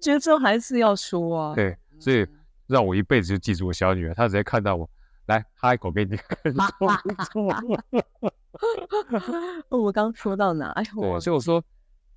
[0.01, 1.55] 觉得这还是要说啊。
[1.55, 2.27] 对，所以
[2.67, 4.89] 让我一辈子就记住我小女儿，她直接看到我。
[5.27, 6.19] 来，哈一口给你。
[9.69, 10.71] 我刚说到哪？
[10.71, 11.63] 哎呦，对，所以我说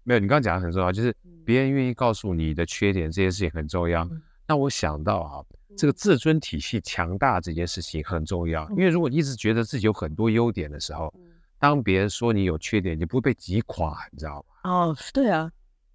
[0.03, 4.07] 没有，你刚刚讲的很重要，就是别人愿意告诉你的缺点，这件事情很重要。
[4.47, 5.43] 那我想到啊，
[5.77, 11.13] 这个自尊体系强大这件事情很重要，因为如果你一直觉得自己有很多优点的时候，
[11.59, 14.71] 当别人说你有缺点，你不会被击垮，你知道吗？
[14.71, 15.51] 哦，对啊。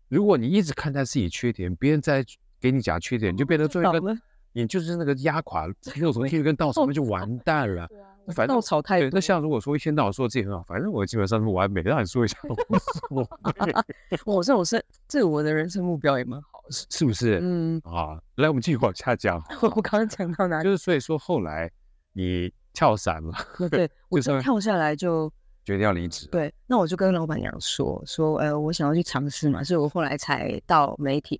[0.09, 2.25] 如果你一直看待自己缺点，别人在
[2.61, 4.19] 给你讲缺点，你就变得做一个。
[4.53, 5.67] 你就是那个压垮
[5.97, 7.87] 六头天一根稻草，那就完蛋了。
[8.29, 9.11] 反正稻草太多。
[9.13, 12.39] 那像如果说一天到晚说自己很好，反正我基本上是完美，让你说一下。
[14.25, 17.39] 我这种是这我的人生目标也蛮好的，是不是？
[17.43, 19.39] 嗯啊，来，我们继续往下讲。
[19.61, 20.65] 我刚刚讲到哪里？
[20.65, 21.71] 就是所以说后来
[22.15, 23.33] 你跳伞了。
[23.69, 25.31] 对，我就跳下来就
[25.67, 26.27] 决定要离职。
[26.29, 31.39] 对，那我就跟老板娘说说，呃，我想要去尝试嘛，所以我后来才到媒体。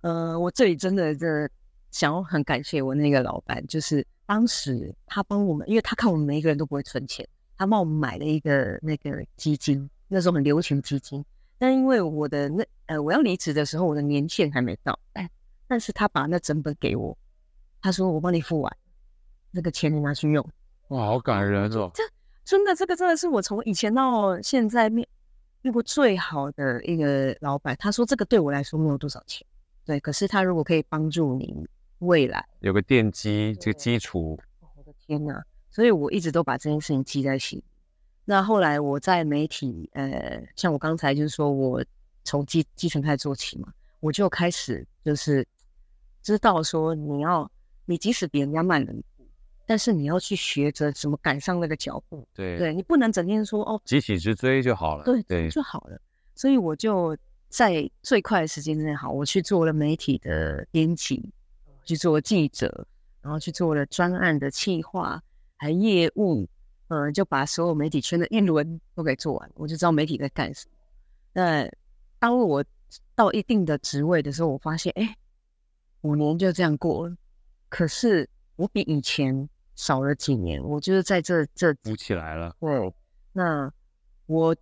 [0.00, 1.48] 呃，我这里真的这。
[1.92, 11.22] 想要很感谢我那个老板，就是当时他帮我们，因为他看我们每一个人都不会存钱，他帮我们买了一个那个基金，那时候很流行基金。
[11.58, 15.28] 但因为我的那呃我要离职的时候，我的年限还没到，哎，
[15.68, 17.14] 但是他把那整本给我，
[17.82, 18.74] 他说我帮你付完，
[19.50, 20.42] 那个钱你拿去用。
[20.88, 21.90] 哇，好感人哦！
[21.92, 22.02] 这
[22.44, 25.06] 真的，这个真的是我从以前到现在面
[25.62, 27.76] 遇过最好的一个老板。
[27.78, 29.46] 他说这个对我来说没有多少钱，
[29.84, 31.66] 对，可是他如果可以帮助你。
[32.04, 34.36] 未来有个奠基，这个基础。
[34.74, 35.40] 我的天哪！
[35.70, 37.64] 所以我一直都把这件事情记在心里。
[38.24, 41.80] 那后来我在媒体，呃，像我刚才就是说我
[42.24, 45.46] 从基基层开始做起嘛，我就开始就是
[46.24, 47.48] 知道说你要，
[47.84, 48.92] 你即使别人家慢了
[49.72, 52.28] 但是你要去学着怎么赶上那个脚步。
[52.34, 55.04] 对，对你不能整天说哦，急起直追就好了。
[55.04, 55.98] 对对，就好了。
[56.34, 57.16] 所以我就
[57.48, 61.32] 在最快的时间之内，好，我去做了媒体的编辑，
[61.86, 62.86] 去做记者，
[63.22, 65.18] 然后去做了专案的企划，
[65.56, 66.46] 还业务，
[66.88, 70.74] 嗯，就把所有媒体圈的一轮都给做完，我就知道媒体在干什么。
[71.32, 71.66] 那
[72.18, 72.62] 当我
[73.14, 75.16] 到一定的职位的时候，我发现，哎，
[76.02, 77.16] 五年就这样过了，
[77.70, 82.56] 可是我比以前少了几年，我就是在这这补起来了。
[82.60, 82.94] 对，
[83.32, 83.72] 那
[84.26, 84.56] 我。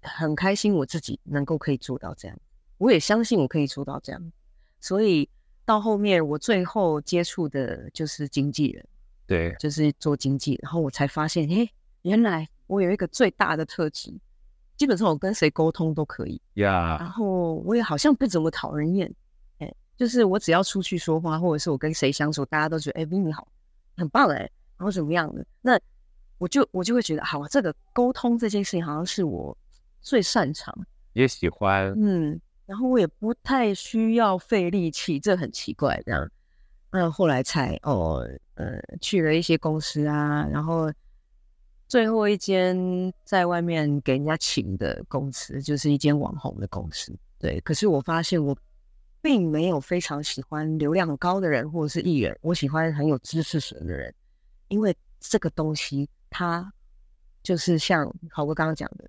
[0.00, 2.38] 很开心我自己能够可以做到这样，
[2.78, 4.32] 我也相信我可以做到这样，
[4.80, 5.28] 所以
[5.64, 8.88] 到后面我最后接触的就是经纪人，
[9.26, 11.68] 对，就是做经纪，然后我才发现，嘿，
[12.02, 14.14] 原来我有一个最大的特质，
[14.76, 19.12] 基本上我跟谁沟通都可以，呀.然后我也好像不怎么讨人厌，
[19.58, 23.48] 哎，就是我只要出去说话，或者是我跟谁相处，大家都觉得，哎，Vinny 好，
[23.98, 24.38] 很棒哎，
[24.78, 25.78] 然后怎么样的，那
[26.38, 29.54] 我就我就会觉得，好，这个沟通这件事情好像是我。
[30.00, 30.72] 最擅长，
[31.12, 36.30] 也喜欢，嗯，然后我也不太需要费力气，这很奇怪，这样。
[36.92, 40.90] 那后来才哦，呃，去了一些公司啊，然后
[41.88, 47.12] 最后一间在外面给人家请的公司，就是一间网红的公司。
[47.36, 48.56] 对，可是我发现我
[49.20, 54.14] 并没有非常喜欢流量高的人或者是艺人，我喜欢很有知识水的人，
[54.68, 56.72] 因为这个东西它
[57.42, 59.08] 就是像豪哥刚刚讲的。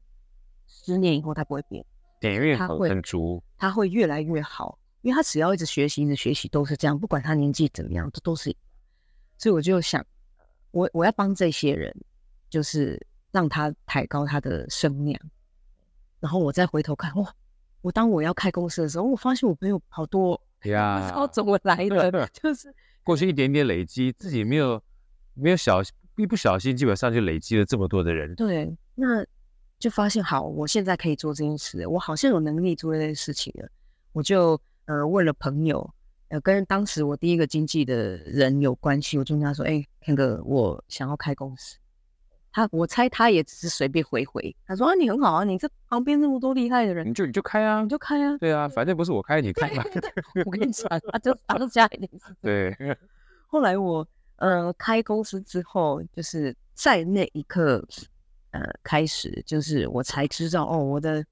[0.68, 1.84] 十年以后，它不会变，
[2.20, 8.56] 点阅会很足，它会越来越好，因为他只要一直学习，一直学习都是这样，不管他年纪怎么样，这都是。
[9.38, 10.06] 所以我就想，
[10.72, 11.94] 我我要帮这些人，
[12.50, 15.20] 就是让他抬高他的声量，
[16.20, 17.34] 然后我再回头看，哇，
[17.82, 24.82] 我当我要开公司的时候，我发现我朋友好多，呀，不知道怎么来的，就是 过去一点点累积，自己没有
[25.34, 25.82] 没有小
[26.16, 29.26] 一不小心，基本上就累积了这么多的人，对，那。
[29.80, 33.70] 就发现好，我现在可以做这件事，我好像有能力做这件事情了。
[34.12, 35.90] 我就呃问了朋友，
[36.28, 41.78] 呃跟当时我第一个经纪的人有关系，我就跟他说：“哎，那个我想要开公司。”
[42.52, 49.84] 他我猜他也只是随便回回，他说：“啊，你很好啊，你这旁边那么多厉害的人，你就你就开啊，你就开啊，对啊，反正不是我开， 你开嘛。”
[50.46, 52.76] 我跟你讲，他就当下一点是对。
[53.48, 54.08] 后来我
[54.38, 57.86] 呃开公司之后，就是在那一刻。
[58.52, 61.24] 呃，开始就是我才知道哦，我的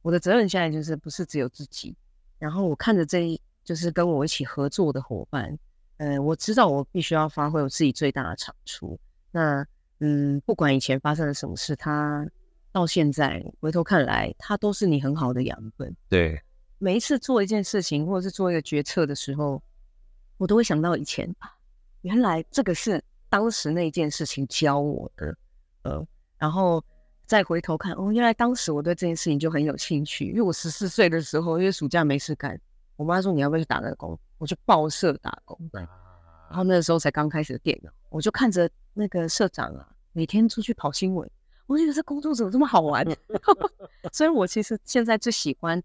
[0.00, 1.94] 我的责任现在就是不是只有自己，
[2.38, 5.54] 然后我看着这一就是跟我一起合作的伙伴，
[5.98, 8.98] 呃，我知道我必须要发挥我自己最大的长处。
[9.30, 9.62] 那
[10.00, 12.26] 嗯，不管以前发生了什么事，他
[12.72, 15.94] 到现在回头看来，他都是你很好的养分。
[16.08, 16.42] 对，
[16.78, 19.62] 每一次做一件事情或者是做一个决策的时候，
[20.38, 21.34] 我都会想到以前，
[22.02, 25.36] 原来这个是当时那件事情教我的，
[25.82, 26.06] 呃。
[26.38, 26.82] 然后
[27.26, 32.58] 再回头看，哦，原来当时我对这件事情就很有兴趣，因为我十四岁的时候，因为暑假没事干，
[32.96, 35.58] 我妈说，你要不要去打个工，我就报社打工。
[35.72, 41.28] 然后那个时候才刚开始的电脑，我就看着那个社长啊，每天出去跑新闻，
[41.66, 43.06] 我觉得这工作怎么这么好玩？
[44.12, 45.82] 所以我其实现在最喜欢，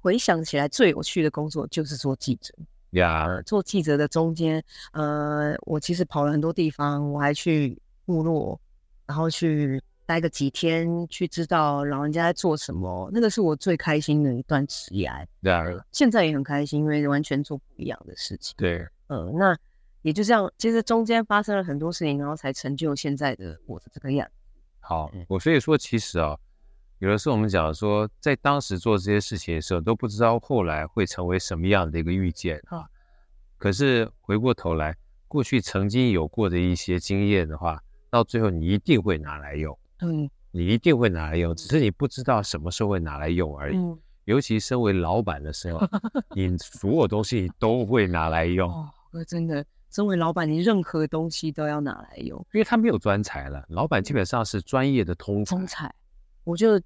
[0.00, 2.54] 回想起来最有趣的工作就是做记者
[2.90, 3.26] 呀。
[3.28, 3.42] Yeah.
[3.42, 8.60] 做记者的中间，呃，我其实跑了很多地方，我还去部落。
[9.08, 15.24] 然后去待个几天，去知道老人家在做什么，那个是我最开心的一段职涯。
[15.40, 18.52] 对啊，现在也很开心，因为完全做不一样的事情。
[18.58, 19.56] 对，嗯，那
[20.06, 24.24] 也就这样，其实中间发生了很多事情，然后才成就现在的我的这个样。
[24.78, 26.38] 好，我所以说，其实啊，
[27.00, 32.86] 有的时候我们讲说，在当时做这些事情的时候，都不知道后来会成为什么样的一个遇见啊。
[33.58, 37.82] 可是回过头来，过去曾经有过的一些经验的话。
[38.08, 43.76] 到最后，你一定会拿来用，嗯，你一定会拿来用，只是你不知道什么时候会拿来用而已。
[43.76, 45.80] 嗯，尤其身为老板的时候，
[46.36, 48.70] 你所有东西都会拿来用。
[48.70, 48.88] 哦，
[49.26, 53.64] 真的，身为老板，你任何东西都要拿来用，因为他没有专才了。
[53.68, 55.56] 老板基本上是专业的通才。
[55.56, 55.94] 通才，
[56.44, 56.80] 我就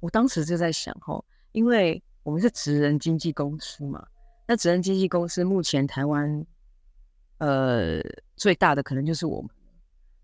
[0.00, 4.06] 我当时就在想，哈，因为我们是职人经纪公司嘛，
[4.46, 6.44] 那职人经纪公司目前台湾，
[7.38, 8.00] 呃，
[8.36, 9.50] 最大的可能就是我们。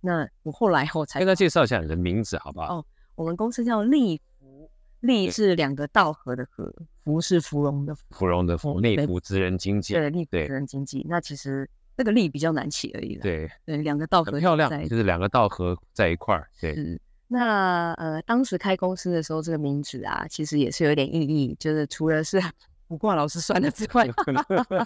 [0.01, 2.77] 那我后来我才跟他介绍一下你的名字好不好？
[2.77, 6.73] 哦，我们公司叫立福，立是两个稻禾的禾，
[7.05, 9.95] 福是芙蓉的芙蓉的芙，立福职人经纪。
[9.95, 11.05] 对，立福职人经纪。
[11.09, 11.69] 那其实
[11.99, 13.17] 那个力比较难起而已。
[13.17, 16.49] 对对，两个稻禾漂亮，就是两个道合在一块儿。
[16.61, 16.73] 对。
[16.77, 16.99] 嗯。
[17.27, 22.41] 那呃，当时开公司的时候，这个名字啊，其实也是有点意义，就是除了是
[22.87, 24.09] 卜卦老师算的之外，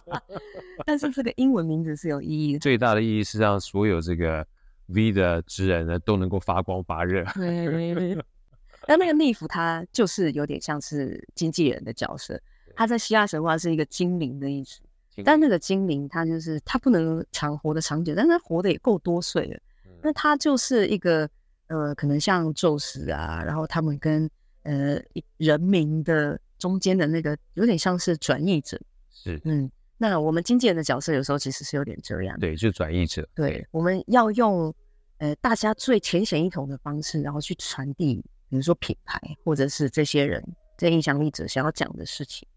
[0.85, 2.59] 但是这个英文名字是有意义的。
[2.59, 4.44] 最大的意义是让所有这个
[4.87, 7.22] V 的职人呢都能够发光发热。
[7.35, 8.16] 对，
[8.88, 12.42] 那那个利弗他就是有点像是经纪人的角色，
[12.75, 14.81] 他在希腊神话是一个精灵的意思。
[15.25, 19.61] 但那个精灵他就是他不能长活得长久，但他活得也够多岁了。
[20.01, 21.29] 那他就是一个
[21.66, 24.31] 呃，可能像宙斯啊，然后他们跟
[24.62, 24.98] 呃
[25.37, 28.81] 人民的中间的那个有点像是转译者。
[29.11, 32.38] 是，嗯，那我们经纪人的角色有时候其实是有点这样。
[32.40, 33.29] 对，就转译者。
[33.35, 34.75] 对，我们要用
[35.18, 38.16] 呃大家最浅显易懂的方式，然后去传递，
[38.48, 40.42] 比如说品牌或者是这些人
[40.79, 42.48] 这些影响力者想要讲的事情。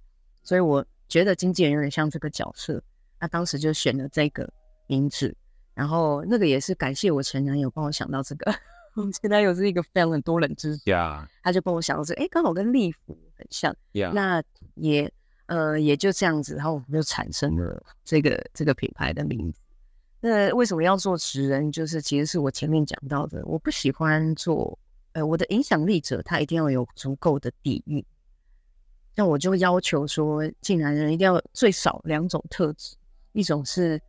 [0.41, 0.85] 所以我。
[1.07, 2.81] 觉得经纪人有点像这个角色，
[3.19, 4.51] 那当时就选了这个
[4.87, 5.35] 名字，
[5.73, 8.53] 然后那个也是感谢我前男友帮我想到这个。
[8.95, 14.09] 我前男友是一个非常很多人知呀，他就帮我想到这个，哎，刚好跟利弗很像，yeah.
[14.13, 14.41] 那
[14.75, 15.11] 也
[15.47, 19.59] 呃也就这样子，然后我们就产生了这个这个品牌的名字。
[20.21, 21.69] 那为什么要做职人？
[21.71, 24.79] 就是其实是我前面讲到的，我不喜欢做
[25.11, 28.03] 呃我的影响力者，他一定要有足够的底蕴。
[29.15, 32.95] 那我就要求说，进来的人一定要最少两种特质，
[33.31, 33.99] 一种是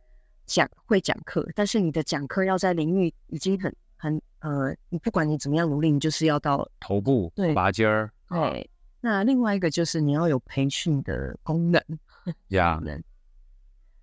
[0.45, 8.11] 讲会讲课，但是你的讲课要在领域已经很很呃，你不管你怎么样努力，你就是要到头部对拔尖儿。
[8.29, 11.81] 对，那另外一个就是你要有培训的功能
[12.49, 12.81] 呀，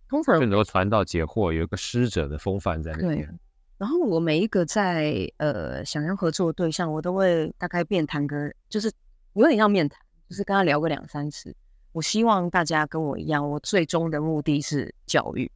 [0.08, 3.26] 通常就能够传道解惑，有一个师者的风范在那边。
[3.26, 3.28] 对，
[3.76, 8.90] 然后我每一个在呃想要合作的对象，我都会大概面谈个，就是
[9.34, 10.00] 有点像面谈。
[10.34, 11.54] 就是跟他聊个两三次，
[11.92, 15.48] 我希望大家跟我一样，我最终的目的是教育。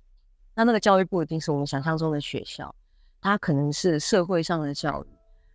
[0.54, 2.72] 那那个教育不一定是我们想象中的学校，
[3.20, 5.06] 它可能是社会上的教育。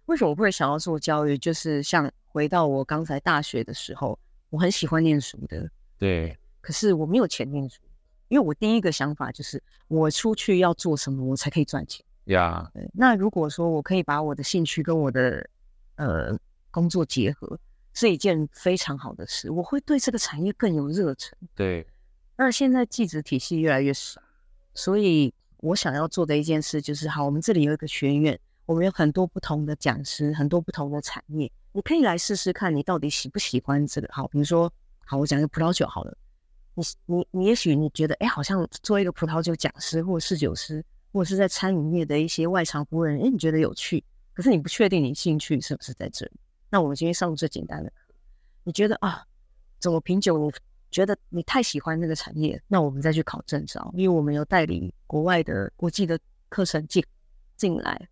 [0.07, 1.37] 为什么我会想要做教育？
[1.37, 6.37] 就是像回到我刚才大学的时候，我很喜欢念书的，对。
[6.59, 7.81] 可是我没有钱念书，
[8.27, 12.69] 因为我第一个想法就是我出去要做什么，我才可以赚钱呀。
[12.91, 15.49] 那如果说我可以把我的兴趣跟我的
[15.95, 16.37] 呃
[16.71, 17.57] 工作结合。
[17.93, 21.37] 是一件非常好的事，我会对这个产业更有热忱。
[21.55, 21.85] 对，
[22.35, 24.21] 而现在技职体系越来越少，
[24.73, 34.09] 所以我想要做的一件事就是，好，我们这里有一个学院，我们有很多不同的讲师，很多不同的产业，你可以来试试看，你到底喜不喜欢这个。
[34.11, 34.71] 好，比如说，
[35.05, 36.17] 好，我讲一个葡萄酒好了，
[36.73, 44.03] 你你你也许你觉得，哎，好像做一个葡萄酒讲师，或者侍酒师，或者是在餐饮业的一些外场服务人，哎，你觉得有趣，
[44.33, 46.31] 可是你不确定你兴趣是不是在这里。
[46.73, 48.15] 那我们今天上最简单的课，
[48.63, 49.23] 你觉得啊，
[49.79, 50.39] 怎么品酒？
[50.39, 50.51] 你
[50.89, 56.17] 觉得你太喜欢那个产业，那我们再去考证照，因为我们有代理国外的国际的
[56.49, 57.05] 课程进
[57.55, 58.09] 进来。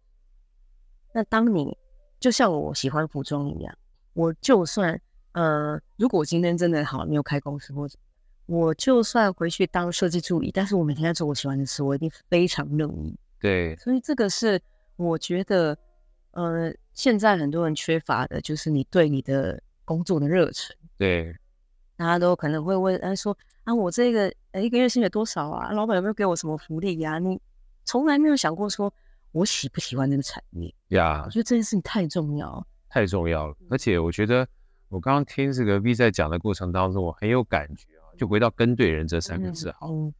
[1.11, 1.75] 那当你
[2.19, 3.75] 就像我喜欢服装一样，
[4.13, 7.97] 我就算呃，如果我今天真的好没有开公司或者，
[8.45, 13.17] 我就算回去当设计助理，但是我每天在做我喜欢的事，我一定非常乐意。
[13.39, 14.61] 对，所以这个是
[14.97, 15.75] 我觉得。
[16.33, 20.77] 呃，现在很多人缺乏的就是你对你的工作的热忱。
[20.99, 21.35] 对，
[21.95, 25.71] 大家都可能会问，哎，说啊，我这个一个月薪水多少啊？
[25.71, 27.17] 老板有没有给我什么福利呀？
[27.17, 27.41] 你
[27.85, 28.93] 从来没有想过说
[29.31, 31.23] 我喜不喜欢那个产业呀？
[31.25, 33.55] 我觉得这件事情太重要，太重要了。
[33.71, 34.47] 而且我觉得
[34.87, 38.13] 我刚刚听这个 V 在讲的过程当中，我很有感觉啊。
[38.15, 40.13] 就回到跟对人这三个字好，嗯，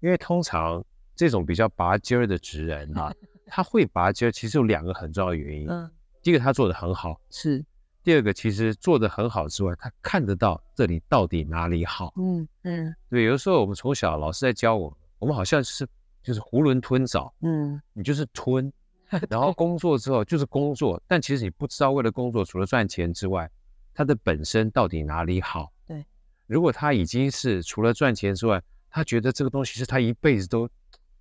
[0.00, 0.82] 因为通常
[1.14, 3.12] 这种比较拔尖儿的职人哈。
[3.46, 5.68] 他会拔尖，其实有两个很重要的原因。
[5.68, 5.90] 嗯，
[6.24, 7.62] 第一个他做的很好，是。
[8.02, 12.12] 第二个其实做的很好之外，他看得到这里到底哪里好。
[12.16, 13.24] 嗯嗯，对。
[13.24, 15.86] 有的时候我们从小老师在教我们，我们好像是
[16.22, 17.32] 就是囫囵吞枣。
[17.42, 18.72] 嗯，你就是吞，
[19.28, 23.50] 然后工作之后就是工作，但其实你不知道为了工作除了赚钱之外，
[23.92, 25.70] 它的本身到底哪里好。
[25.86, 26.02] 对。
[26.46, 30.66] 如果他已经是除了赚钱之外，他觉得这个东西是他一辈子都。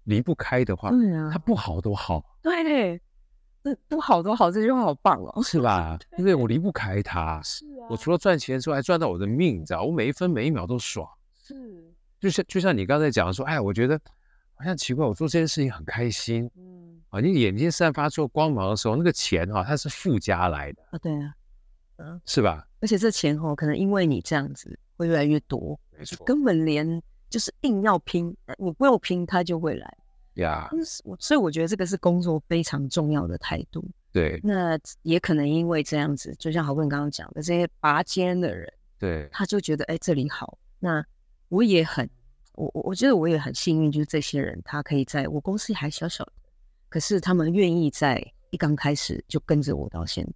[0.05, 3.01] 离不开的话，对啊，它不好都好，对，
[3.63, 5.97] 那不好都好，这句话好棒哦，是吧？
[6.19, 11.07] 因为，我离不开他，是啊，我除了赚钱之外，还赚到我的命，你知道，我每一分每一秒都爽，
[11.41, 11.55] 是，
[12.19, 13.99] 就像就像你刚才讲的说，哎，我觉得
[14.55, 21.33] 好像奇怪，我做这件事情很开心，嗯，啊，你眼睛散发出光芒的时候，那个钱哈，它是附加来的啊，对啊，
[21.97, 22.67] 嗯，是吧？
[22.81, 27.01] 而且这钱哈，可能因为你这样子会越来越多，没错，根本连。
[27.29, 28.27] 就是硬要拼，
[28.59, 29.91] 你不用拼，他就会来
[30.35, 30.69] 呀。
[30.71, 31.15] Yeah.
[31.19, 33.83] 所以我觉得这个是工作非常重要的态度。
[34.11, 40.57] 对，那也可能因为这样子，就像豪哥刚刚讲的，这些拔尖的人，对，他就觉得哎，这里好。
[40.79, 41.03] 那
[41.49, 42.09] 我也很，
[42.53, 46.33] 我我我觉得我也很幸运，就是这些人他可以在我公司还小小的，
[46.89, 50.31] 可是他们愿意在一刚开始就跟着我到现在。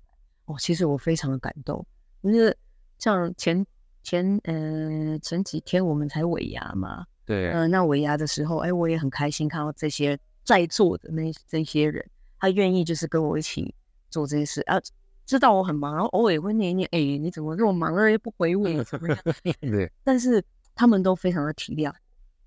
[0.45, 1.85] 哦，其实我非常的感动，
[2.21, 2.55] 因为
[2.99, 3.65] 像前。
[4.03, 12.03] 前呃前几天我们才尾牙嘛，对，嗯、呃，那尾牙的时候，哎，我也很开心看到这些在座的那这些人，
[12.39, 13.75] 他愿意就是跟我一起
[14.09, 14.81] 做这些事啊，
[15.25, 18.83] 知道我很忙，然后偶尔也会念一念，哎，你怎么这么忙了又不回我？
[18.85, 19.19] 怎么样？
[19.59, 20.41] 对，但是
[20.73, 21.93] 他们都非常的体谅，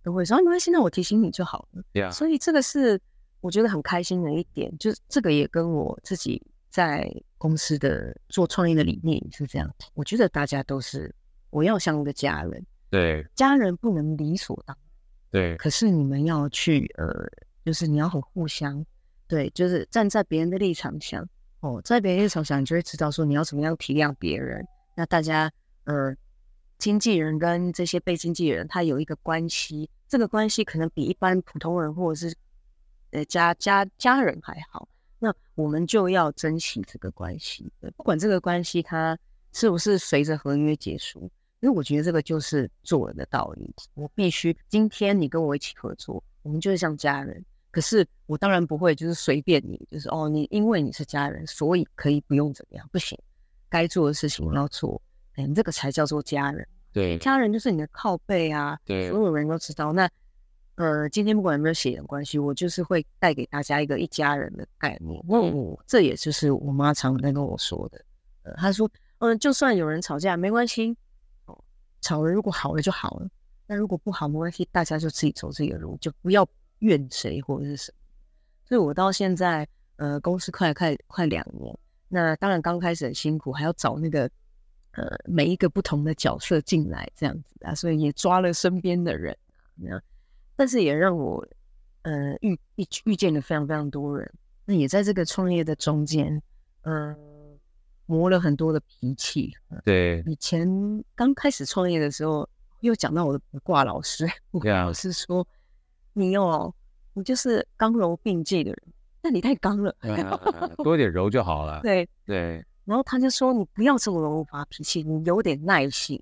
[0.02, 1.82] 都会说没关系，那我提醒你就好了。
[1.92, 2.10] Yeah.
[2.10, 2.98] 所以这个是
[3.42, 7.06] 我觉得很开心的一点，就是这个也跟我自己在
[7.36, 9.70] 公司的做创业的理念是这样。
[9.92, 11.14] 我觉得大家都是。
[11.52, 14.82] 我要像一个家人，对，家人不能理所当然，
[15.30, 15.56] 对。
[15.56, 17.08] 可是你们要去，呃，
[17.64, 18.84] 就是你要很互相，
[19.28, 21.24] 对，就是站在别人的立场想，
[21.60, 24.66] 哦，在别人立场想，你就会知道说你要怎么样体谅别人。
[24.96, 25.50] 那大家，
[25.84, 26.14] 呃，
[26.78, 32.36] 经纪人跟这些被经纪人，他有一个关系，这个关系可能比一般普通人或者是
[33.12, 34.88] 呃家家家人还好。
[35.20, 39.16] 那我们就要珍惜这个关系，不管这个关系它
[39.52, 41.30] 是不是随着合约结束。
[41.60, 43.74] 因为我觉得这个就是做人的道理。
[43.94, 47.44] 我必须今天你跟我一起合作，我们就是像家人。
[47.70, 53.16] 可是我当然不会就是随便你，就是哦，你因为你是家人，所以可以不用怎么样，不行。
[53.68, 55.00] 该做的事情我要做，
[55.36, 56.66] 哎，这个才叫做家人。
[56.92, 58.76] 对，家人就是你的靠背啊。
[58.84, 59.92] 对，所有人都知道。
[59.92, 60.10] 那
[60.74, 65.22] 呃，今天不管有没有血缘关系，我就是会带给大家一个一家人的概念。
[65.28, 68.04] 嗯，这也就是我妈常在跟我说的。
[68.42, 70.96] 呃，她说，嗯，就算有人吵架，没关系。
[72.00, 73.28] 吵了，如果好了就好了，
[73.66, 76.48] 那如果不好没关系，大家就自己走自己的路，就不要
[76.80, 77.98] 怨谁或者是什么。
[78.64, 81.76] 所以我到现在，呃，公司快快快两年，
[82.08, 84.30] 那当然刚开始很辛苦，还要找那个
[84.92, 89.36] 呃每一个不同的角色进来这样子啊，所以也抓了身边的人，
[89.74, 90.00] 那
[90.56, 91.46] 但是也让我
[92.02, 94.32] 呃遇遇遇见了非常非常多人，
[94.64, 96.40] 那也在这个创业的中间，
[96.82, 97.16] 嗯、
[98.10, 99.52] 磨了很多的脾气。
[99.84, 100.68] 对，以前
[101.14, 102.48] 刚开始创业的时候，
[102.80, 105.46] 又讲到我的卜卦老师， 卜卦老师说
[106.14, 106.20] ：“Yeah.
[106.24, 106.74] 你哦，
[107.14, 108.82] 你就是刚柔并济的人，
[109.22, 109.94] 那你太刚了，
[110.78, 111.80] 多点柔就好了。
[111.84, 112.64] ”对对。
[112.84, 116.20] 然后他就说：“你不要这么容易发脾气，你有点耐性，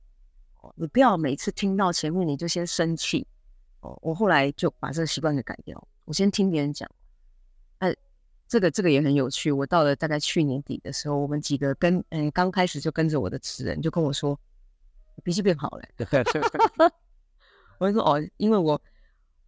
[0.75, 3.27] 你不要每次听到前面你就先生气。”
[3.81, 6.87] 哦，我后来就把这个习惯给改掉，我先听别人讲。
[8.49, 9.53] 这个这个也很有趣。
[9.53, 14.39] 我到了大概去年底的时候，我们几个跟嗯刚开始就跟着我的职人就跟我说，
[15.23, 15.85] 脾气变好了。
[17.79, 18.81] 我就说哦，因为我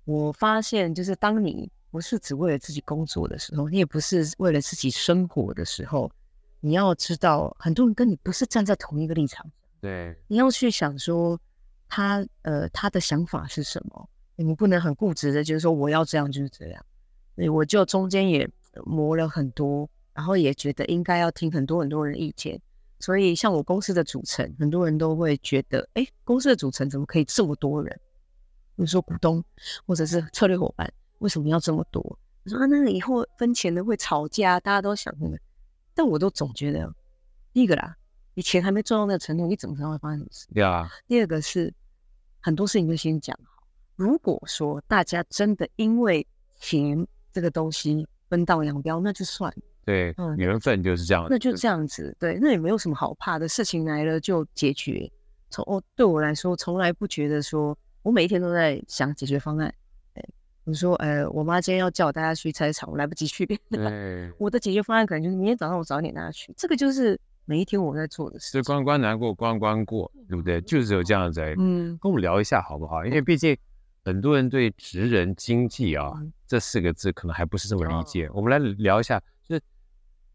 [0.04, 6.12] 我发现就是当你不是只为了自己工作的时候，你也不是为了自己生活的时候，
[6.60, 9.50] 你要知道很多人跟你不是站在同一个立场。
[9.80, 11.40] 对，你要去想说
[11.88, 16.84] 他呃他的想法是什么，你不能很固执的，就是说我要这样就是这样。
[17.34, 18.48] 所以我就中间也。
[18.86, 22.60] 磨了很多，然后也觉得应该要听很多很多人的意见，
[22.98, 27.98] 所以像我公司的组成，很多人都会觉得，哎，公司的组成怎么可以这么多人？
[28.76, 29.42] 比如说股东
[29.86, 32.00] 或者是策略伙伴，为什么要这么多？
[32.44, 35.38] 我说啊，那以后分钱的会吵架，大家都想那个，
[35.94, 36.92] 但我都总觉得，
[37.52, 37.96] 第一个啦，
[38.34, 40.46] 你钱还没赚到那个程度，你怎么知道会发生什么事？
[40.54, 40.90] 对啊。
[41.06, 41.72] 第二个是
[42.40, 43.62] 很多事情就先讲好，
[43.96, 46.26] 如果说大家真的因为
[46.58, 48.06] 钱这个东西。
[48.30, 49.62] 分道扬镳，那就算了。
[49.84, 51.26] 对，嗯，缘分就是这样。
[51.28, 55.10] 那就这样子，对，那也没有什么好怕的，事情来了就解决。
[55.50, 59.74] 从哦，对我来说，从来不觉得说，我每一天都在想解决方案。
[60.14, 60.22] 哎，
[60.64, 63.44] 比如说，呃，我妈今天要叫我带她去菜市场，我来不及去。
[63.68, 66.54] 对， 我的解决方案可能就是明天早上我早点带她去。
[66.56, 68.52] 这个就是每一天我在做的事。
[68.52, 70.60] 就关关难过关关过，对不对？
[70.60, 71.40] 就是有这样子。
[71.58, 73.04] 嗯，跟我们聊一下好不好？
[73.04, 73.56] 因为毕竟。
[74.04, 78.26] 很多人对职人经济啊、嗯、这四个字可能还不是这么理解。
[78.28, 79.62] 哦、我们来聊一下，就是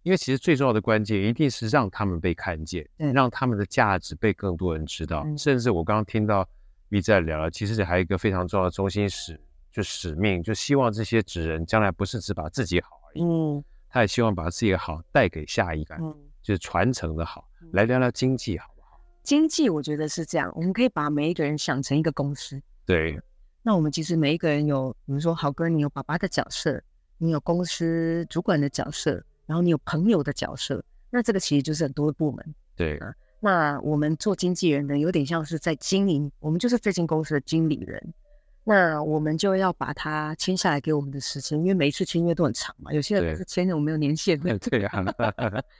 [0.03, 5.23] 因为其实最重要的关键一定是让他们被看见，嗯、让他们的价值被更多人知道。
[5.25, 6.47] 嗯、甚至我刚刚听到
[6.89, 9.39] V 在聊，其实还有一个非常重要的中心使，
[9.71, 17.47] 就使命，就希望这些职人将来不是只把自己好而已，嗯，他也希望把自己的好带给下一代，嗯，就是传承的好。
[17.73, 19.01] 来聊聊经济好不好？
[19.23, 23.19] 经济我觉得是这样，我们可以把每一个人想成一个公司，对。
[23.67, 26.79] 那我们其实每一个人有，比如说豪哥，你有爸爸的角色，
[27.17, 32.55] 你有公司主管的角色，然后你有朋友的角色，那这个其实就是很多的部门。
[32.75, 38.13] 对啊，那我们做经纪人的有点像是在经营，我们就是这间公司的经理人。
[38.63, 44.55] 那我们就要把它签下来给我们的时间，因为每一次签约都很长嘛，有些人是签的我没有年限的。
[44.69, 44.91] 对呀，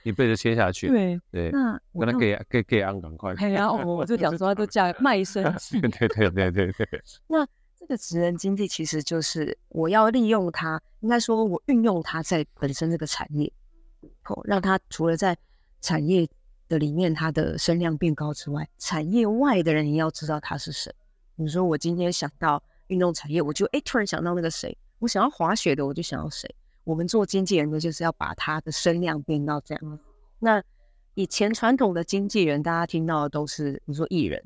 [0.02, 0.88] 一辈子签下去。
[0.88, 3.32] 对对，那我能给给给安赶快。
[3.36, 5.80] 对呀，我就讲说他都叫卖身 契。
[5.80, 7.02] 对对对对对。
[7.28, 7.46] 那。
[7.86, 13.52] 这个职人经济其实就是我要利用它，应该说我运用它在本身这个产业，
[14.24, 15.38] 哦，让它除了在
[15.80, 16.28] 产业
[16.68, 20.92] 的里面，它的声量变高之外，产业外的人也要知道他是谁。
[21.36, 26.52] 比如说，我今天想到运动产业，我就哎突然想到那个谁；我想要滑雪的，我就想到谁。
[26.82, 30.00] 我们做经纪人的，就是要把他的声量变到这样。
[30.40, 30.60] 那
[31.14, 34.42] 以前传统的经纪人，大家听到的都是，比如说艺人，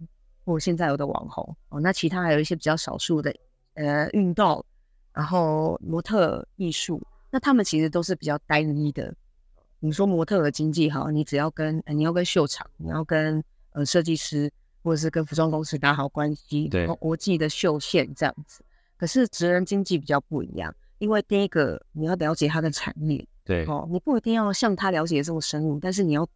[0.50, 1.80] 或现在有的网红哦。
[1.80, 3.34] 那其他还有一些比较少数的，
[3.74, 4.64] 呃，运动，
[5.12, 9.14] 然后模特艺术，那他们其实都是比较单一的。
[9.78, 13.42] 你说模特的经济哈，你只要跟你要跟秀场，你要跟
[13.72, 14.50] 呃设计师，
[14.82, 18.62] 或者是跟服装公司打好关系，对，国际的秀线这样子。
[18.98, 26.28] 可是职人经济比较不一样，因为第一个你要了解他的产业，对哦，你不一定要像他了解这么深入，但是你要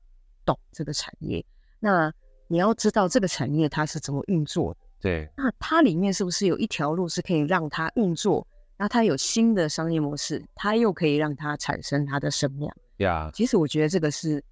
[0.47, 1.45] 懂这个产业，
[1.81, 2.11] 那
[2.49, 8.47] 你要知道这个产业它是怎么运作的，对，那它里面是不是有一条路是可以让它运作？
[8.77, 12.77] 那它有新的商业模式，它又可以让它产生它的声量。
[12.99, 14.43] 呀.其实我觉得这个是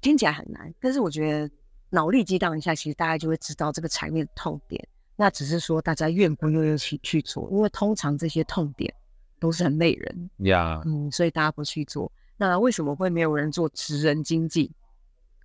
[0.00, 1.50] 听起来很难，但是我觉得
[1.90, 4.86] 脑力激荡一下，其实大家就会知道这个产业的痛点。
[5.16, 8.92] 那只是说大家愿不愿意去去做，因为通常这些痛点
[9.40, 10.30] 都是很累人。
[10.38, 12.10] 呀，嗯，所以大家不去做。
[12.36, 14.72] 那为什么会没有人做职人经纪？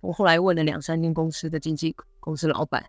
[0.04, 2.84] 我后来问了两三间公司的经纪公司老板，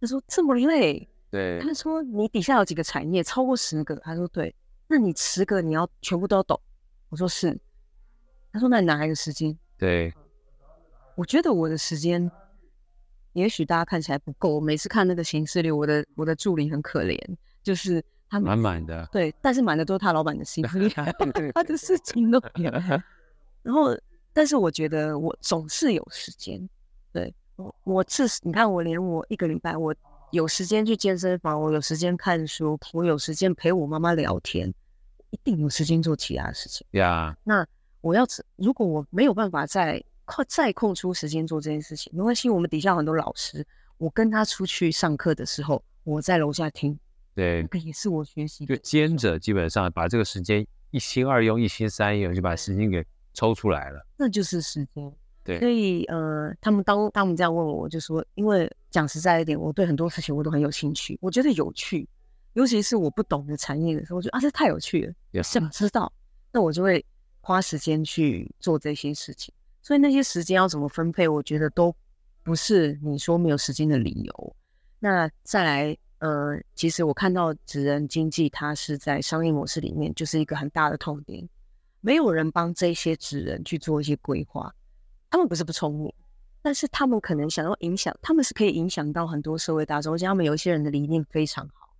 [0.00, 1.08] 他说这么累。
[1.30, 3.96] 对，他说你底下有几个产业，超过十个。
[3.96, 4.54] 他说对，
[4.86, 6.60] 那你十个你要全部都要懂。
[7.08, 7.58] 我说是。
[8.52, 10.12] 他说：“那你哪来的时间？”对，
[11.14, 12.30] 我觉得我的时间，
[13.32, 14.56] 也许大家看起来不够。
[14.56, 17.18] 我每次看那个行事历，我的我的助理很可怜，
[17.62, 19.08] 就是他满满的。
[19.10, 20.90] 对，但是满的都是他老板的行事历，
[21.54, 22.70] 他的事情都有。
[23.62, 23.96] 然后，
[24.32, 26.68] 但是我觉得我总是有时间。
[27.12, 29.94] 对，我我至少你看，我连我一个礼拜，我
[30.30, 34.72] 有时间去健身房，我有时间看书，我有时间陪我妈妈聊天，
[35.30, 36.86] 一定有时间做其他事情。
[36.92, 37.66] 呀，那。
[38.02, 38.26] 我要
[38.56, 42.50] 如果我没有办法再空再空出时间做这件事情，没关系。
[42.50, 43.64] 我们底下很多老师，
[43.96, 46.98] 我跟他出去上课的时候，我在楼下听，
[47.32, 48.66] 对，这也是我学习。
[48.66, 54.06] 就兼着，基本上把这个时间一心二用，一心三用，就把时间给抽出来了。
[54.16, 55.12] 那就是时间。
[55.44, 62.08] 对，所以呃，他们当他们这样问我，我就说，因为讲实在一点，我对很多事情我都很有兴趣，我觉得有趣，
[62.52, 66.12] 尤其是我不懂的产业的时候，我觉得啊，这太有趣了.想知道，
[66.52, 67.04] 那我就会。
[67.44, 69.52] 花时间去做这些事情，
[69.82, 71.92] 所以那些时间要怎么分配，我觉得都
[72.44, 74.56] 不是你说没有时间的理由。
[75.00, 81.44] 那再来，呃，其实我看到职人经济，它是在商业模式里面就是一个很大的痛点，
[82.02, 84.70] 没有人帮这些职人去做一些规划。
[85.30, 86.12] 他们不是不聪明，
[86.60, 91.96] 但是他们可能想要影响，他们是可以影响到很多社会大众，而且他们有一些人的理念非常好，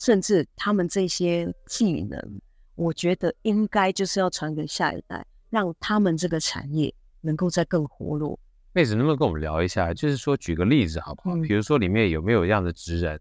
[0.00, 2.40] 甚至他们这些技能。
[2.74, 8.40] 我觉得应该就是要传给下一代，让他们这个产业能够再更活络。
[8.72, 9.92] 妹子，能不能跟我们聊一下？
[9.92, 11.36] 就是说，举个例子好不好？
[11.36, 13.20] 嗯、比如说，里面有没有这样的职人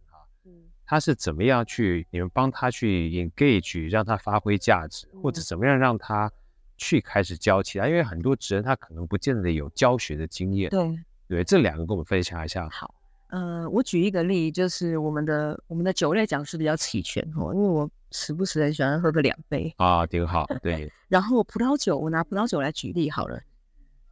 [0.92, 6.30] 他是怎么样去你们帮他去 engage，让他发挥价值，嗯、或者怎么样让他
[6.76, 7.88] 去开始教其他？
[7.88, 10.70] 因为很多职人他可能不见得有教学的经验。
[10.70, 12.68] 对对，这两个跟我们分享一下。
[12.70, 12.94] 好。
[13.30, 20.46] 呃，我举一个例，就是我们的我们的酒类讲师比较齐全哦，因为我时不时很喜欢喝个两杯啊，挺好。
[20.62, 23.40] 对， 然后葡萄酒，我拿葡萄酒来举例好了。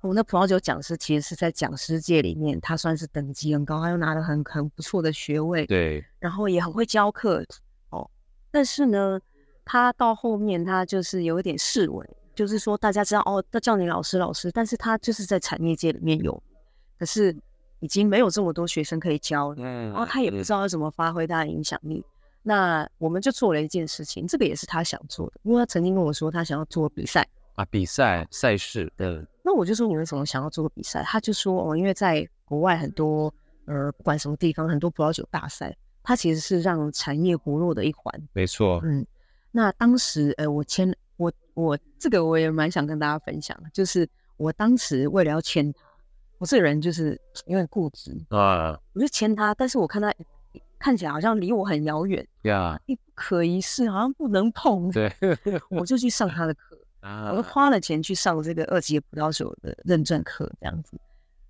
[0.01, 7.45] 我们的葡萄酒讲师其实是在讲师界里面，他算是等级很高，他又拿了很很不错的学位，对，然后也很会教课
[7.89, 8.09] 哦。
[8.51, 9.19] 但是呢，
[9.65, 16.41] 他到后面他就是有一点式微，就是说大家知道哦，他叫你老师老师，但是他就是在产业界里面有，
[16.97, 17.35] 可是。
[17.81, 22.03] 已经没有这么多学生可以教了，然后他也不知道要怎么发挥他的影响力。
[22.43, 28.91] 那我们就做了一件事情，这个也是他想做的，因为他曾经跟我说他想要做比赛啊，比赛赛事。
[28.97, 29.25] 对。
[29.49, 31.01] 那我就说你为什么想要做个比赛？
[31.01, 33.33] 他就说哦，因为在国外很多
[33.65, 38.13] 呃，不管什么地方，很多葡萄酒大赛，它其实是让产业活络的一环。
[38.33, 38.79] 没错。
[38.83, 39.03] 嗯。
[39.51, 45.79] 那当时呃，我签我我这个我也蛮想跟大家分享，就是我当时为了要签他。
[46.37, 50.13] 我这个人就是有点固执啊，我就签他，但是我看他
[50.77, 54.91] 看起来好像离我很遥远呀，一不可一世，好像不能碰。
[54.91, 55.11] 对，
[55.71, 60.99] 我就去上他的课啊，我就花了钱去上这个二级葡萄酒的认证课，这样子，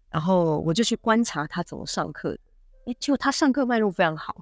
[0.10, 2.40] 然后我就去观察他怎么上课的。
[2.86, 4.36] 哎，结果他上课脉络非常好，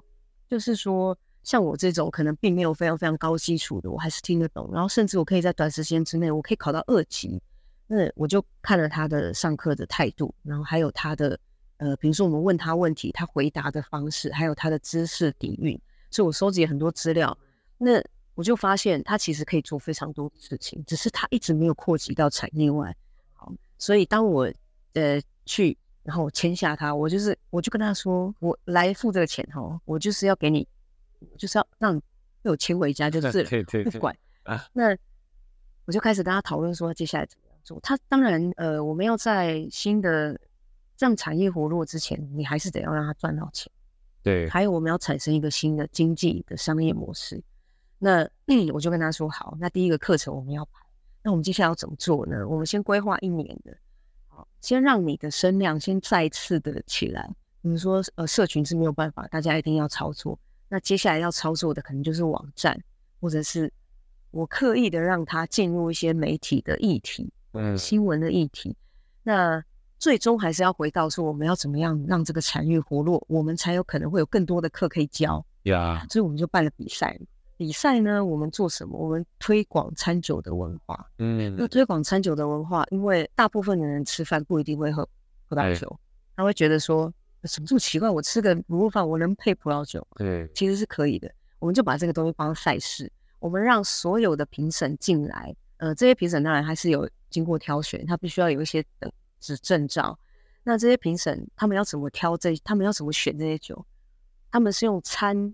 [0.48, 7.40] 就是说像我这种可能并没有非常非常高基础的，我还是听得懂，然后甚至我可以在短时间之内，我可以考到二级。
[7.86, 11.40] 那我就看了他的上课的态度，然后还有他的
[11.78, 15.80] 呃，比如说我们问他问题，他回答的方式，还有他的知识底蕴，
[16.10, 17.36] 所以我收集了很多资料。
[17.78, 18.02] 那
[18.38, 22.96] 我就发现他其实可以做非常多的事情，只是他一直没有扩及到产业外。
[23.34, 24.48] 好，所以当我
[24.92, 30.64] 呃去然后我签下他，我就是我就跟他说，我来付这个钱哈，我就是要给你，
[31.36, 32.00] 就是要让你
[32.40, 34.68] 被我签回家，就是对对对不管啊。
[34.72, 34.96] 那
[35.86, 37.80] 我就开始跟他讨论说接下来怎么样做。
[37.80, 40.40] 他当然呃，我们要在新的
[40.96, 43.68] 让产业活络之前，你还是得要让他赚到钱。
[44.22, 47.42] 对，还有我们要产生一个新的经济的商业模式。
[47.98, 50.84] 那嗯， 我就跟他说好，那第一个课程我们要排。
[51.22, 52.46] 那我们接下来要怎么做呢？
[52.46, 53.76] 我们先规划一年的，
[54.28, 57.28] 好，先让你的声量先再次的起来。
[57.60, 60.38] 比如说，呃，社群是没有办法，大家一定要操作。
[60.68, 62.80] 那接下来要操作的可能就是网站，
[63.20, 63.70] 或者是
[64.30, 68.76] 我刻意的让他进入一些媒体的议题，嗯，新闻的议题。
[69.24, 69.62] 那
[69.98, 75.44] 最终还是要回到说，我们要怎么样让这个产业活络，我们才有可能会有更多的课可以教。
[75.64, 76.12] 呀，Yeah.
[76.12, 77.18] 所以我们就办了比赛。
[77.58, 78.96] 比赛呢，我们做什么？
[78.96, 81.04] 我们推广餐酒的文化。
[81.18, 85.06] 嗯，那推广餐酒的文化，因为大部分的人吃饭不一定会喝
[85.48, 85.98] 葡萄酒，哎、
[86.36, 88.08] 他会觉得说，什么这么奇怪？
[88.08, 90.06] 我吃个卤肉饭，我能配葡萄酒？
[90.14, 91.28] 对，其实是可以的。
[91.58, 95.52] 我们就把这个东西当赛事，我们让所有的评审进来。
[95.78, 100.16] 呃，这些评审当然还是有经过挑选，他必须要有一些等值证照。
[100.62, 102.56] 那这些评审他们要怎么挑这？
[102.62, 103.84] 他们要怎么选这些酒？
[104.52, 105.52] 他们是用餐，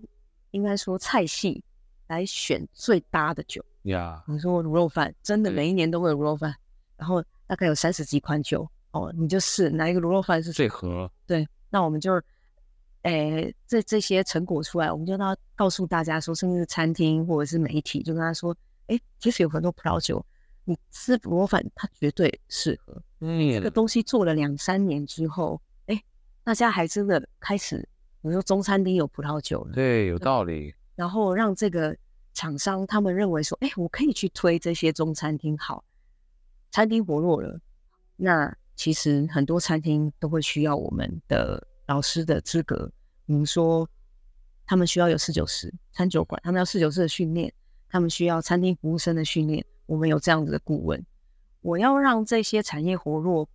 [0.51, 1.63] 应该说菜系。
[2.07, 6.53] 来选最搭的酒呀.你说卤肉饭，真的每一年都会有卤肉饭，
[6.97, 11.11] 然后大概有三十几款酒哦，你就试哪一个卤肉饭是最合。
[11.27, 12.21] 对，那我们就，
[13.03, 18.55] 诶，这这些成果出来，我们就要告诉大家说，甚至是餐厅或者是媒体，就跟他说，
[18.87, 20.25] 诶，其实有很多葡萄酒，
[20.63, 23.01] 你吃卤肉饭它绝对适合。
[23.19, 26.01] 嗯，这个东西做了两三年之后，诶，
[26.43, 27.77] 大家还真的开始，
[28.21, 30.73] 比如说中餐厅有葡萄酒了，对，有道理。
[30.95, 31.95] 然后让这个
[32.33, 35.83] 厂商他们认为说，哎，我可以去推这些中餐厅，好，
[36.71, 37.59] 餐厅活络了，
[38.15, 42.91] 那其实很多餐厅都会需要我们的老师的资格，
[43.25, 43.87] 比如说
[44.65, 47.53] 他们需要有侍酒师、餐酒馆，他们要侍酒师的训练，
[47.87, 51.05] 他们需要餐厅服务生的训练，我们有这样子的顾问。
[51.61, 53.47] 我要让这些产业活络，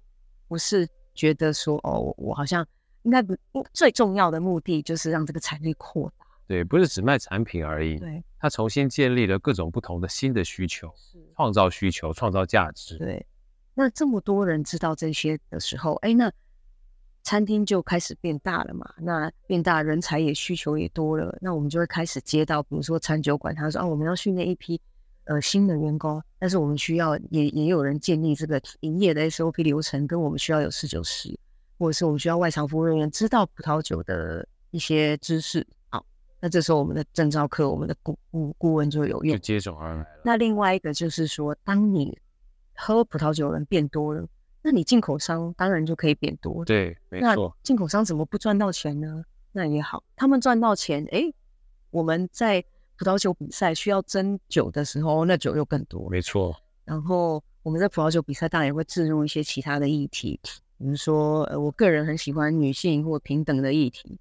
[0.49, 2.67] 不是觉得说，哦，我好像
[3.03, 3.37] 应该不
[3.73, 6.27] 最重要的目的就是让这个产业扩大。
[6.51, 7.97] 对，不是只卖产品而已。
[7.97, 12.99] 对，他重新建立了各种不同的新的需求，是创造需求，创造价值。
[12.99, 13.25] 对，
[13.73, 16.29] 那这么多人知道这些的时候，哎，那
[17.23, 18.93] 餐厅就开始变大了嘛。
[18.99, 21.39] 那变大，人才也需求也多了。
[21.41, 24.81] 那我们就会开始接到，比如说餐酒馆，他说啊，我们要训练一批
[25.27, 31.39] 呃新的员工，但是我们需要也也有人建立这个营业的 SOP 流程，跟我们需要有侍酒师，
[31.79, 35.65] 或者是我们需要外场服务人员知道葡萄酒的一些知识。
[36.41, 40.07] 那这时候，我们的证照课，我们的顾顾顾问就有用，就接踵而来了。
[40.25, 42.19] 那另外一个就是说，当你
[42.75, 44.27] 喝葡萄酒的人变多了，
[44.63, 46.65] 那你进口商当然就可以变多。
[46.65, 47.55] 对，没错。
[47.55, 49.23] 那进口商怎么不赚到钱呢？
[49.53, 51.31] 那也好，他们赚到钱，哎，
[51.91, 52.65] 我们在
[52.97, 56.09] 葡萄酒比赛需要斟酒的时候，那酒又更多。
[56.09, 56.57] 没错。
[56.85, 60.41] 然后我们在葡萄酒比赛当然也会置入一些其他的议题，
[60.79, 64.19] 比如说，呃，我个人很喜欢女性或平等的议题。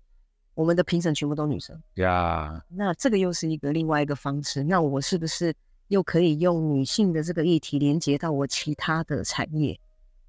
[0.60, 4.62] 我们的评审全部都女生呀那这个又是一个另外一个方式。
[4.62, 5.55] 那我是不是
[5.88, 9.80] 又可以用女性的这个议题连接到我其他的产业？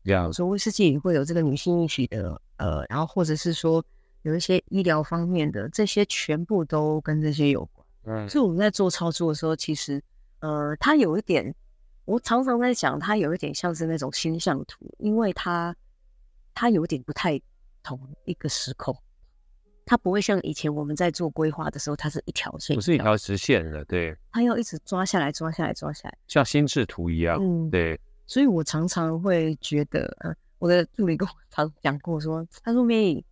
[0.05, 3.85] 呀说威士忌也会有这个女性议题的，呃，然后或者是说
[4.23, 7.85] 有一些医疗方面的，这些全部都跟这些有关。
[8.05, 10.01] 嗯，所以我们在做操作的时候，其实
[10.39, 11.53] 呃，它有一点，
[12.05, 15.75] 我常常在讲，它有一点像是那种星象图，因为它
[16.55, 17.41] 它有点不太
[17.83, 18.97] 同一个时空。
[19.85, 24.17] 它不会像以前我们在做规划的时候，它是一条线，不是一条直线的，对。
[24.31, 27.99] 它要一直抓下来，抓下来，抓下来，像心智图一样，嗯，对。
[28.27, 33.25] 所以我常常会觉得，呃，我的助理跟我 常讲过说，他说 May，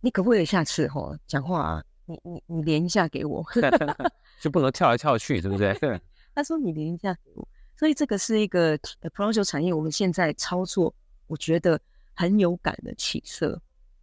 [0.00, 3.44] 你可不可以下次吼讲话啊，你你你连一下给我，
[4.40, 5.74] 就不能跳来跳去，对不对？
[6.34, 8.78] 他说你连一下给我，所以这个是一个
[9.14, 10.94] 葡萄酒产业，我们现在操作，
[11.26, 11.80] 我觉得
[12.14, 13.60] 很有感的起色，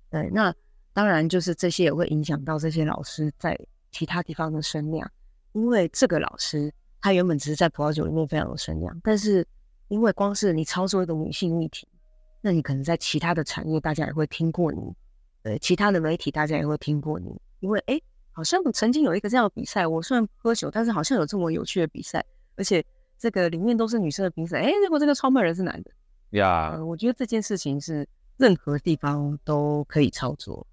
[0.09, 0.53] 对，那。
[0.93, 3.57] 当然，就是这些也会影响到这些老师在
[3.91, 5.09] 其他地方的声量，
[5.53, 9.45] 因为这个老师他原本只是在葡萄酒里面非常有声量，但是
[9.87, 11.87] 因为光是你操作一个女性议题，
[12.41, 14.93] 那你可能在其他的产业大家也会听过你，
[15.43, 17.99] 呃，其他的媒体大家也会听过你，因为哎，
[18.31, 22.23] 好像曾经有一个这样的比赛，我虽然喝酒，但是好像有这么有趣的比赛，
[22.55, 22.83] 而且
[23.17, 25.91] 这个里面都是女生的评审，哎，结果这个创办人是男的
[26.31, 26.71] 呀。
[26.71, 26.75] Yeah.
[26.77, 30.65] 呃，我觉得这件事情是任何地方都可以操作。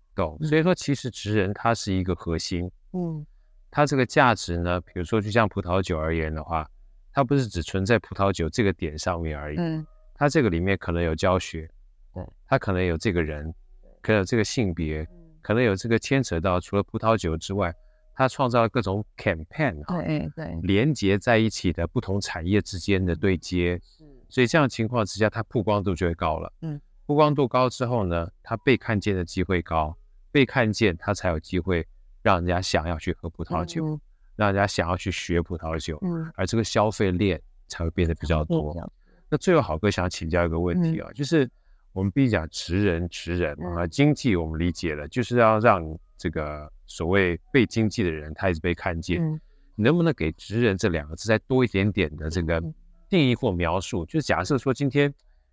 [0.42, 3.24] 所以说，其实职人他是一个核心，嗯，
[3.70, 6.68] 他这个价值呢，比如说就像葡萄酒而言的话，
[7.12, 11.68] 它不是只存在葡萄酒这个点上面而已，嗯，它这个里面可能有教学，
[12.14, 13.52] 对，它可能有这个人，
[14.00, 15.06] 可能有这个性别，
[15.42, 17.74] 可能有这个牵扯到除了葡萄酒之外，
[18.14, 23.80] 他创造了各种 campaign，对对，连接在一起的不同产业之间的对接，
[24.28, 26.52] 所以这样情况之下，它曝光度就会高了。
[26.62, 29.96] 嗯，曝光度高之后呢，它被看见的机会高，
[30.38, 31.84] 被看见，他才有机会
[32.22, 34.00] 让人家想要去喝葡萄酒，嗯、
[34.36, 38.72] 让人家想要去学葡萄酒，嗯，而这个消费链才会变得比较多。
[38.78, 38.88] 嗯、
[39.28, 41.50] 那最后，好哥想请教一个问题啊，嗯、就是
[41.92, 45.84] 我们毕竟讲职人，职人啊，经济我们理解了，就是要让
[46.16, 49.20] 这个所谓被经济的人，他一直被看见。
[49.20, 49.40] 嗯、
[49.74, 52.62] 你能不能给“职人”这两个字再多一点点的这个？
[53.08, 55.12] 定义或描述，就是假设说今天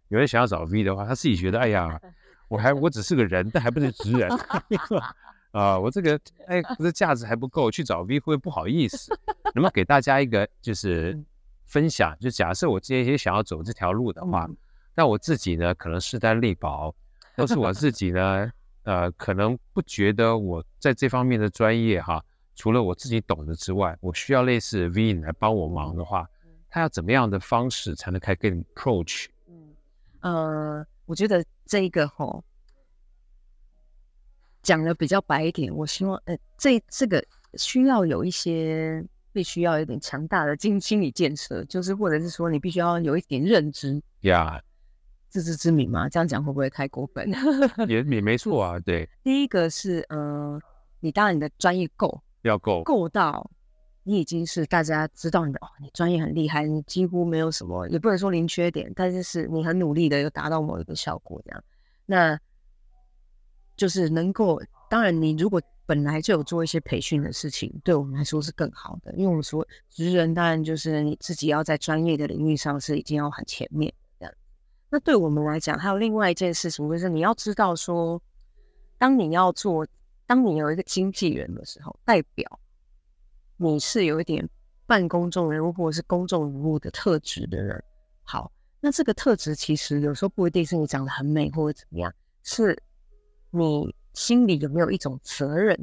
[0.10, 1.98] 有人想要找 V 的话，他自己觉得，哎呀，
[2.48, 4.30] 我还我只是个人，但还不是直人
[5.52, 9.18] 啊，我这个哎，这价值还不够，去找 V 会不会不好意思？
[9.54, 11.18] 能不能给大家一个就是
[11.66, 12.16] 分享？
[12.20, 14.50] 就假设我今天也想要走这条路的话，
[14.94, 16.94] 那我自己呢，可能势单力薄，
[17.36, 18.52] 都是我自己呢，
[18.84, 22.24] 呃，可能不觉得我在这方面的专业哈，
[22.56, 26.28] 除了我自己懂的之外，我需要类似 V 来帮我忙的话。
[26.70, 29.28] 他要怎么样的方式才能开更 approach？
[29.48, 29.74] 嗯，
[30.20, 32.44] 呃，我觉得这一个吼
[34.62, 37.24] 讲的比较白一点，我希望呃，这这个
[37.56, 44.62] 需要有一些必须要有一点强大的经心理建设，就是或者是说你必须要有一点认知呀，
[45.30, 46.10] 自知之明嘛。
[46.10, 47.30] 这样讲会不会太过分？
[47.88, 49.10] 也也没错啊，对。
[49.24, 50.60] 第一个是呃，
[51.00, 53.50] 你当然你的专业够，要够够到。
[54.08, 61.64] 你已经是大家知道你的哦，你专业很厉害，你几乎没有什么，也不能说零缺点，但是是你很努力的，又达到某一个效果这样。
[62.06, 62.40] 那
[63.76, 74.34] 就是能够，当然你如果本来就有做一些培训的事情，对我们来说是更好的，因为我们说职人当然就是你自己要在专业的领域上是已经要很前面这样。
[74.92, 78.22] 那对我们来讲，还有另外一件事情，就是你要知道说，
[79.00, 79.88] 当你要做，
[80.28, 82.60] 当你有一个经纪人的时候，代表。
[83.58, 84.48] 你是有一点
[84.86, 87.84] 半公众人物或者是公众人物的特质的人，
[88.24, 92.78] 好，那这个特质其实有时候不一定是你长得很美或者怎么样，是
[93.50, 95.78] 你心里有没有一种责任，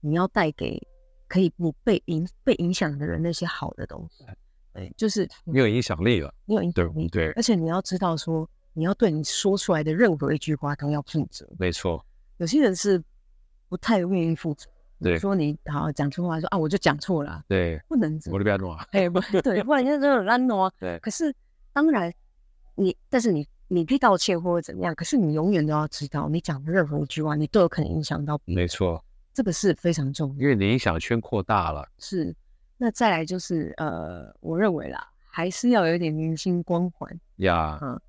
[0.00, 0.80] 你要带给
[1.28, 4.24] 可以不被影被影响的人那些好的东西，
[4.72, 12.04] 对，就是你有影响力了，你有影响力，对，而且你要知道说，你要对你说出来的任何一句话都要负责，没错，
[12.38, 13.02] 有些人是
[13.68, 14.68] 不太愿意负责。
[15.04, 17.44] 对，说你好讲错话，说啊，我就讲错了。
[17.46, 18.86] 对，不能我就不要弄啊。
[18.92, 20.72] 哎，不对，不然人家就很烂哦。
[20.80, 21.34] 对，可是
[21.74, 22.10] 当然
[22.74, 28.62] 你，但是你你可以道歉或者怎么样，可是你永远都要知道，你讲的任何一句话，你都有可能影响到别人。
[28.62, 31.86] 没错，这个是非常重要，因为你影响圈扩大了。
[31.98, 32.34] 是，
[32.78, 37.78] 那再来就是呃，我认为啦，还是要有一点明星光环呀。
[37.82, 38.00] 嗯，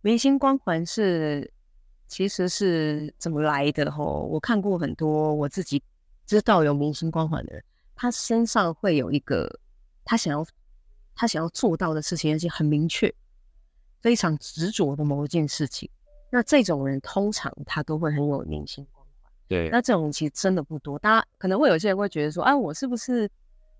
[0.00, 1.52] 明星光环是
[2.06, 3.90] 其实是怎么来的？
[3.90, 5.82] 吼，我看过很多，我自己。
[6.26, 7.64] 知道有明星光环的人，
[7.94, 9.48] 他身上会有一个
[10.04, 10.44] 他想要
[11.14, 13.12] 他想要做到的事情，而且很明确、
[14.02, 15.88] 非常执着的某一件事情。
[16.30, 19.32] 那这种人通常他都会很有明星光环。
[19.48, 20.98] 对，那这种人其实真的不多。
[20.98, 23.24] 大家可能会有些人会觉得说：“啊，我是不是……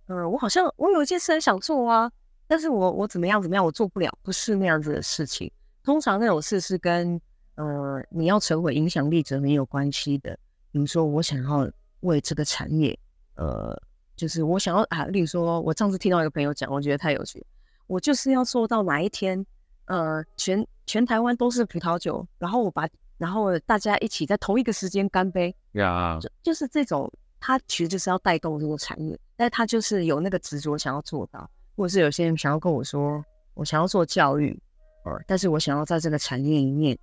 [0.07, 2.11] 嗯、呃，我好像我有一件事很想做啊，
[2.47, 5.51] 但是我我怎么样怎么样，我做不了。”不是那样子的事情。
[5.83, 7.21] 通常那种事是跟
[7.57, 10.39] 呃你要成为影响力者没有关系的。
[10.71, 11.69] 比如说，我想要。
[12.07, 12.99] 为这个产业，
[13.35, 13.79] 呃，
[14.17, 17.45] 就是我想要啊，例如说，我上次听到一个朋友讲，我觉得太有趣。
[17.87, 19.45] 我就是要做到哪一天，
[19.85, 22.89] 呃，全全台湾都是葡萄酒，然后我把，
[23.19, 25.55] 然后大家一起在同一个时间干杯。
[25.73, 34.59] 呀 Yeah.，就就是这种，他其实就是要带动这个产业，但他就是有那个执着想要做到，或者是有些人想要跟我说，我想要做教育，
[35.05, 36.99] 呃，但是我想要在这个产业里面，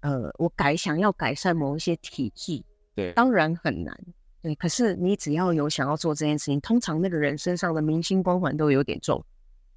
[0.00, 2.60] 呃，我改想要改善某一些体制，
[2.96, 3.96] 对，当然很难。
[4.44, 9.24] 对，可是你只要有想要做这件事情，通常那个人身上的明星光环都有点重。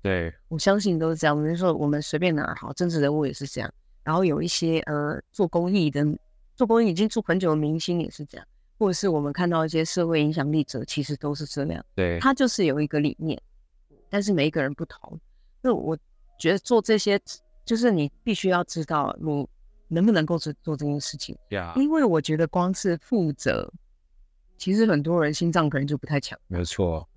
[0.02, 1.42] 对，我相信都是这样。
[1.42, 6.06] 比如说，我们随便拿好政治人物也是这样，然后有一些呃做公益的，
[6.54, 8.46] 做公益已经做很久的明星也是这样，
[8.78, 11.86] 或者是我们看到一些社会影响力者，其实都是这样。
[11.96, 13.42] 对，他就是有一个理念，
[14.10, 15.18] 但是每一个人不同。
[15.62, 15.98] 那我
[16.38, 17.18] 觉得做这些，
[17.64, 19.48] 就是你必须要知道你
[19.88, 21.38] 能不能够做做这件事情。
[21.52, 21.74] Yeah.
[21.80, 23.72] 因为我觉得光是负责。
[24.58, 27.08] 其实很多人心脏可能就不太强，没错，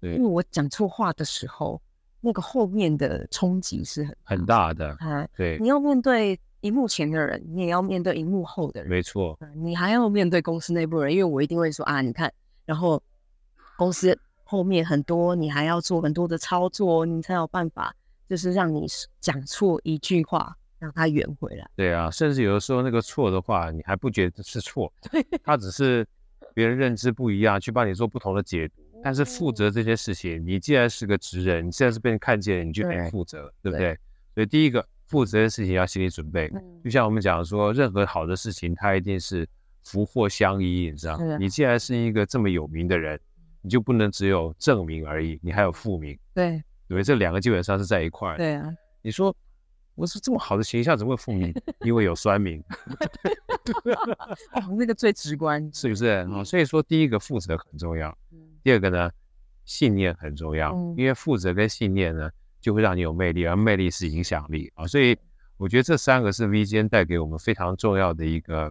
[0.00, 1.80] 对，因为我讲错话的时候，
[2.20, 12.32] 那个后面的冲击是很很大的，啊，对，你要面对荧幕前的人，你也要面对荧幕后的人，没错，你还要面对公司内部人，因为我一定会说啊，你看，
[12.64, 13.02] 然后
[13.76, 17.94] 公司后面很多，你还要做很多的操作，你才有办法，
[18.28, 18.86] 就是让你
[19.20, 21.68] 讲错一句话，让他圆回来。
[21.74, 26.06] 对啊，甚至有的时候那个错的话，你还不觉得是错，对，它只是
[26.54, 28.82] 别人认知不一样，去帮你做不同的解读。
[29.02, 33.88] 但是负责这些事情，你既然是个职人，你现在是被人看见，你就得负责，对，对不对？
[33.88, 33.98] 对，
[34.34, 36.50] 所以第一个负责的事情要心理准备。
[36.54, 39.46] 嗯、就像我们讲说，任何好的事情，它一定是
[39.82, 41.18] 福祸相依，你知道？
[41.38, 43.20] 你既然是一个这么有名的人，
[43.60, 46.18] 你就不能只有正名而已，你还有负名。
[46.32, 46.54] 对，
[46.88, 48.34] 因为这两个基本上是在一块。
[48.38, 49.36] 对啊，你说
[49.94, 51.52] 我是这么好的形象，怎么会负名？
[51.84, 52.62] 因为有酸民。
[54.52, 56.06] 哦，那个最直观，是不是？
[56.06, 58.16] 啊、嗯，所以说第一个负责很重要。
[58.62, 59.10] 第二个呢，
[59.64, 64.86] 信念很重要，嗯、因为负责跟信念呢，就会让你有魅力，而魅力是影响力啊。
[64.86, 65.16] 所以
[65.56, 68.70] 我觉得这三个是 V 间带给我们非常重要的一个，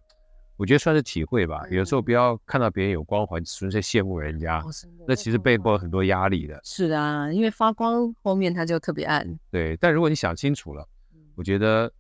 [0.57, 1.63] 我觉得算是体会吧。
[1.69, 4.65] 嗯、有时候不要看到别人有光环，纯粹羡慕人家，哦、
[5.07, 6.59] 那其实背后有很多压力的。
[6.63, 9.39] 是啊，因为发光后面它就特别暗。
[9.49, 10.87] 对，但如果你想清楚了，
[11.35, 11.91] 我觉得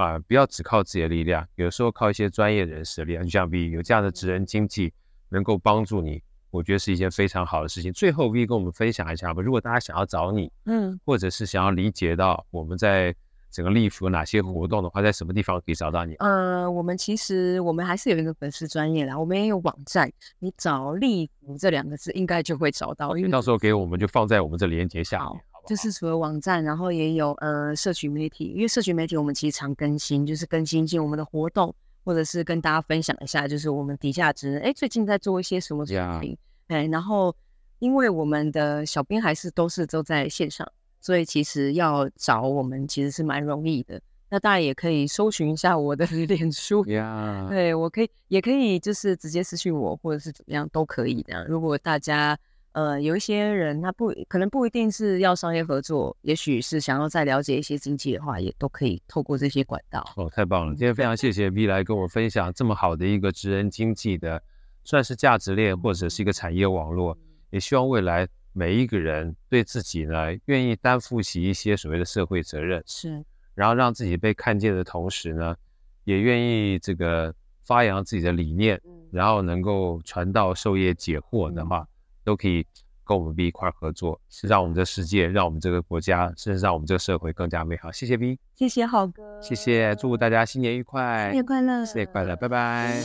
[0.00, 4.92] 啊，不要只靠自己的力量，有时候靠一些专业人士的力量，就像 V 有这样的职人经济，
[5.28, 6.22] 能够帮助你。
[6.50, 7.92] 我觉得是一件非常好的事情。
[7.92, 9.42] 最后，V 跟我们分享一下吧。
[9.42, 13.12] 如果大家想要找你，嗯，或者是想要理解到我们在
[13.50, 16.14] 整个立福有哪些活动的话，在什么地方可以找到你？
[16.20, 23.16] 呃，我们其实我们还是有一个粉丝专业啦，我们也有网站，你找“立福”这两个字应该就会找到。
[23.16, 25.42] 因为到时候给我们就放在我们这连接下面？
[25.66, 36.32] 就是除了网站，然后也有呃社群媒体，因为社群媒体我们其实常更新，就是更新一些我们的活动，或者是跟大家分享一下，就是我们底下职人哎最近在做一些什么产品。
[36.32, 36.38] Yeah.
[36.66, 37.34] 对，然后
[37.78, 44.00] 因为我们的小编还是都是都在线上，所以其实要找我们其实是蛮容易的。
[44.30, 47.48] 那大家也可以搜寻一下我的 脸书，Yeah.
[47.48, 51.44] 对，我可以也可以就是直接私讯我，或者是怎么样都可以的。
[51.46, 52.36] 如果大家
[52.74, 60.04] 呃有一些人他不可能不一定是要商业合作，也许是想要再了解一些经济的话，也都可以透过这些管道。
[60.16, 60.74] 哦，太棒了！
[60.74, 64.40] 今天非常谢谢 V 来跟我分享这么好的一个职人经济的。
[64.86, 67.16] 算是价值链或者是一个产业网络，
[67.48, 75.56] 也希望未来每一个人对自己呢，愿意担负起一些所谓的社会责任，是，然后让自己被看见的同时呢，
[76.04, 78.78] 也愿意这个发扬自己的理念，
[79.10, 81.88] 然后能够传道授业解惑的话，
[82.24, 82.66] 都可以
[83.04, 87.92] 跟我们 B 一块合作，是让我们这世界，让我们这个国家，甚至让我们这个社会更加美好。
[87.92, 93.02] 谢谢 B，谢谢浩哥，谢谢，祝大家新年愉快，新年快乐，新年快乐，拜拜。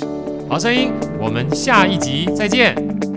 [0.49, 3.08] 好声音，我们下一集再见。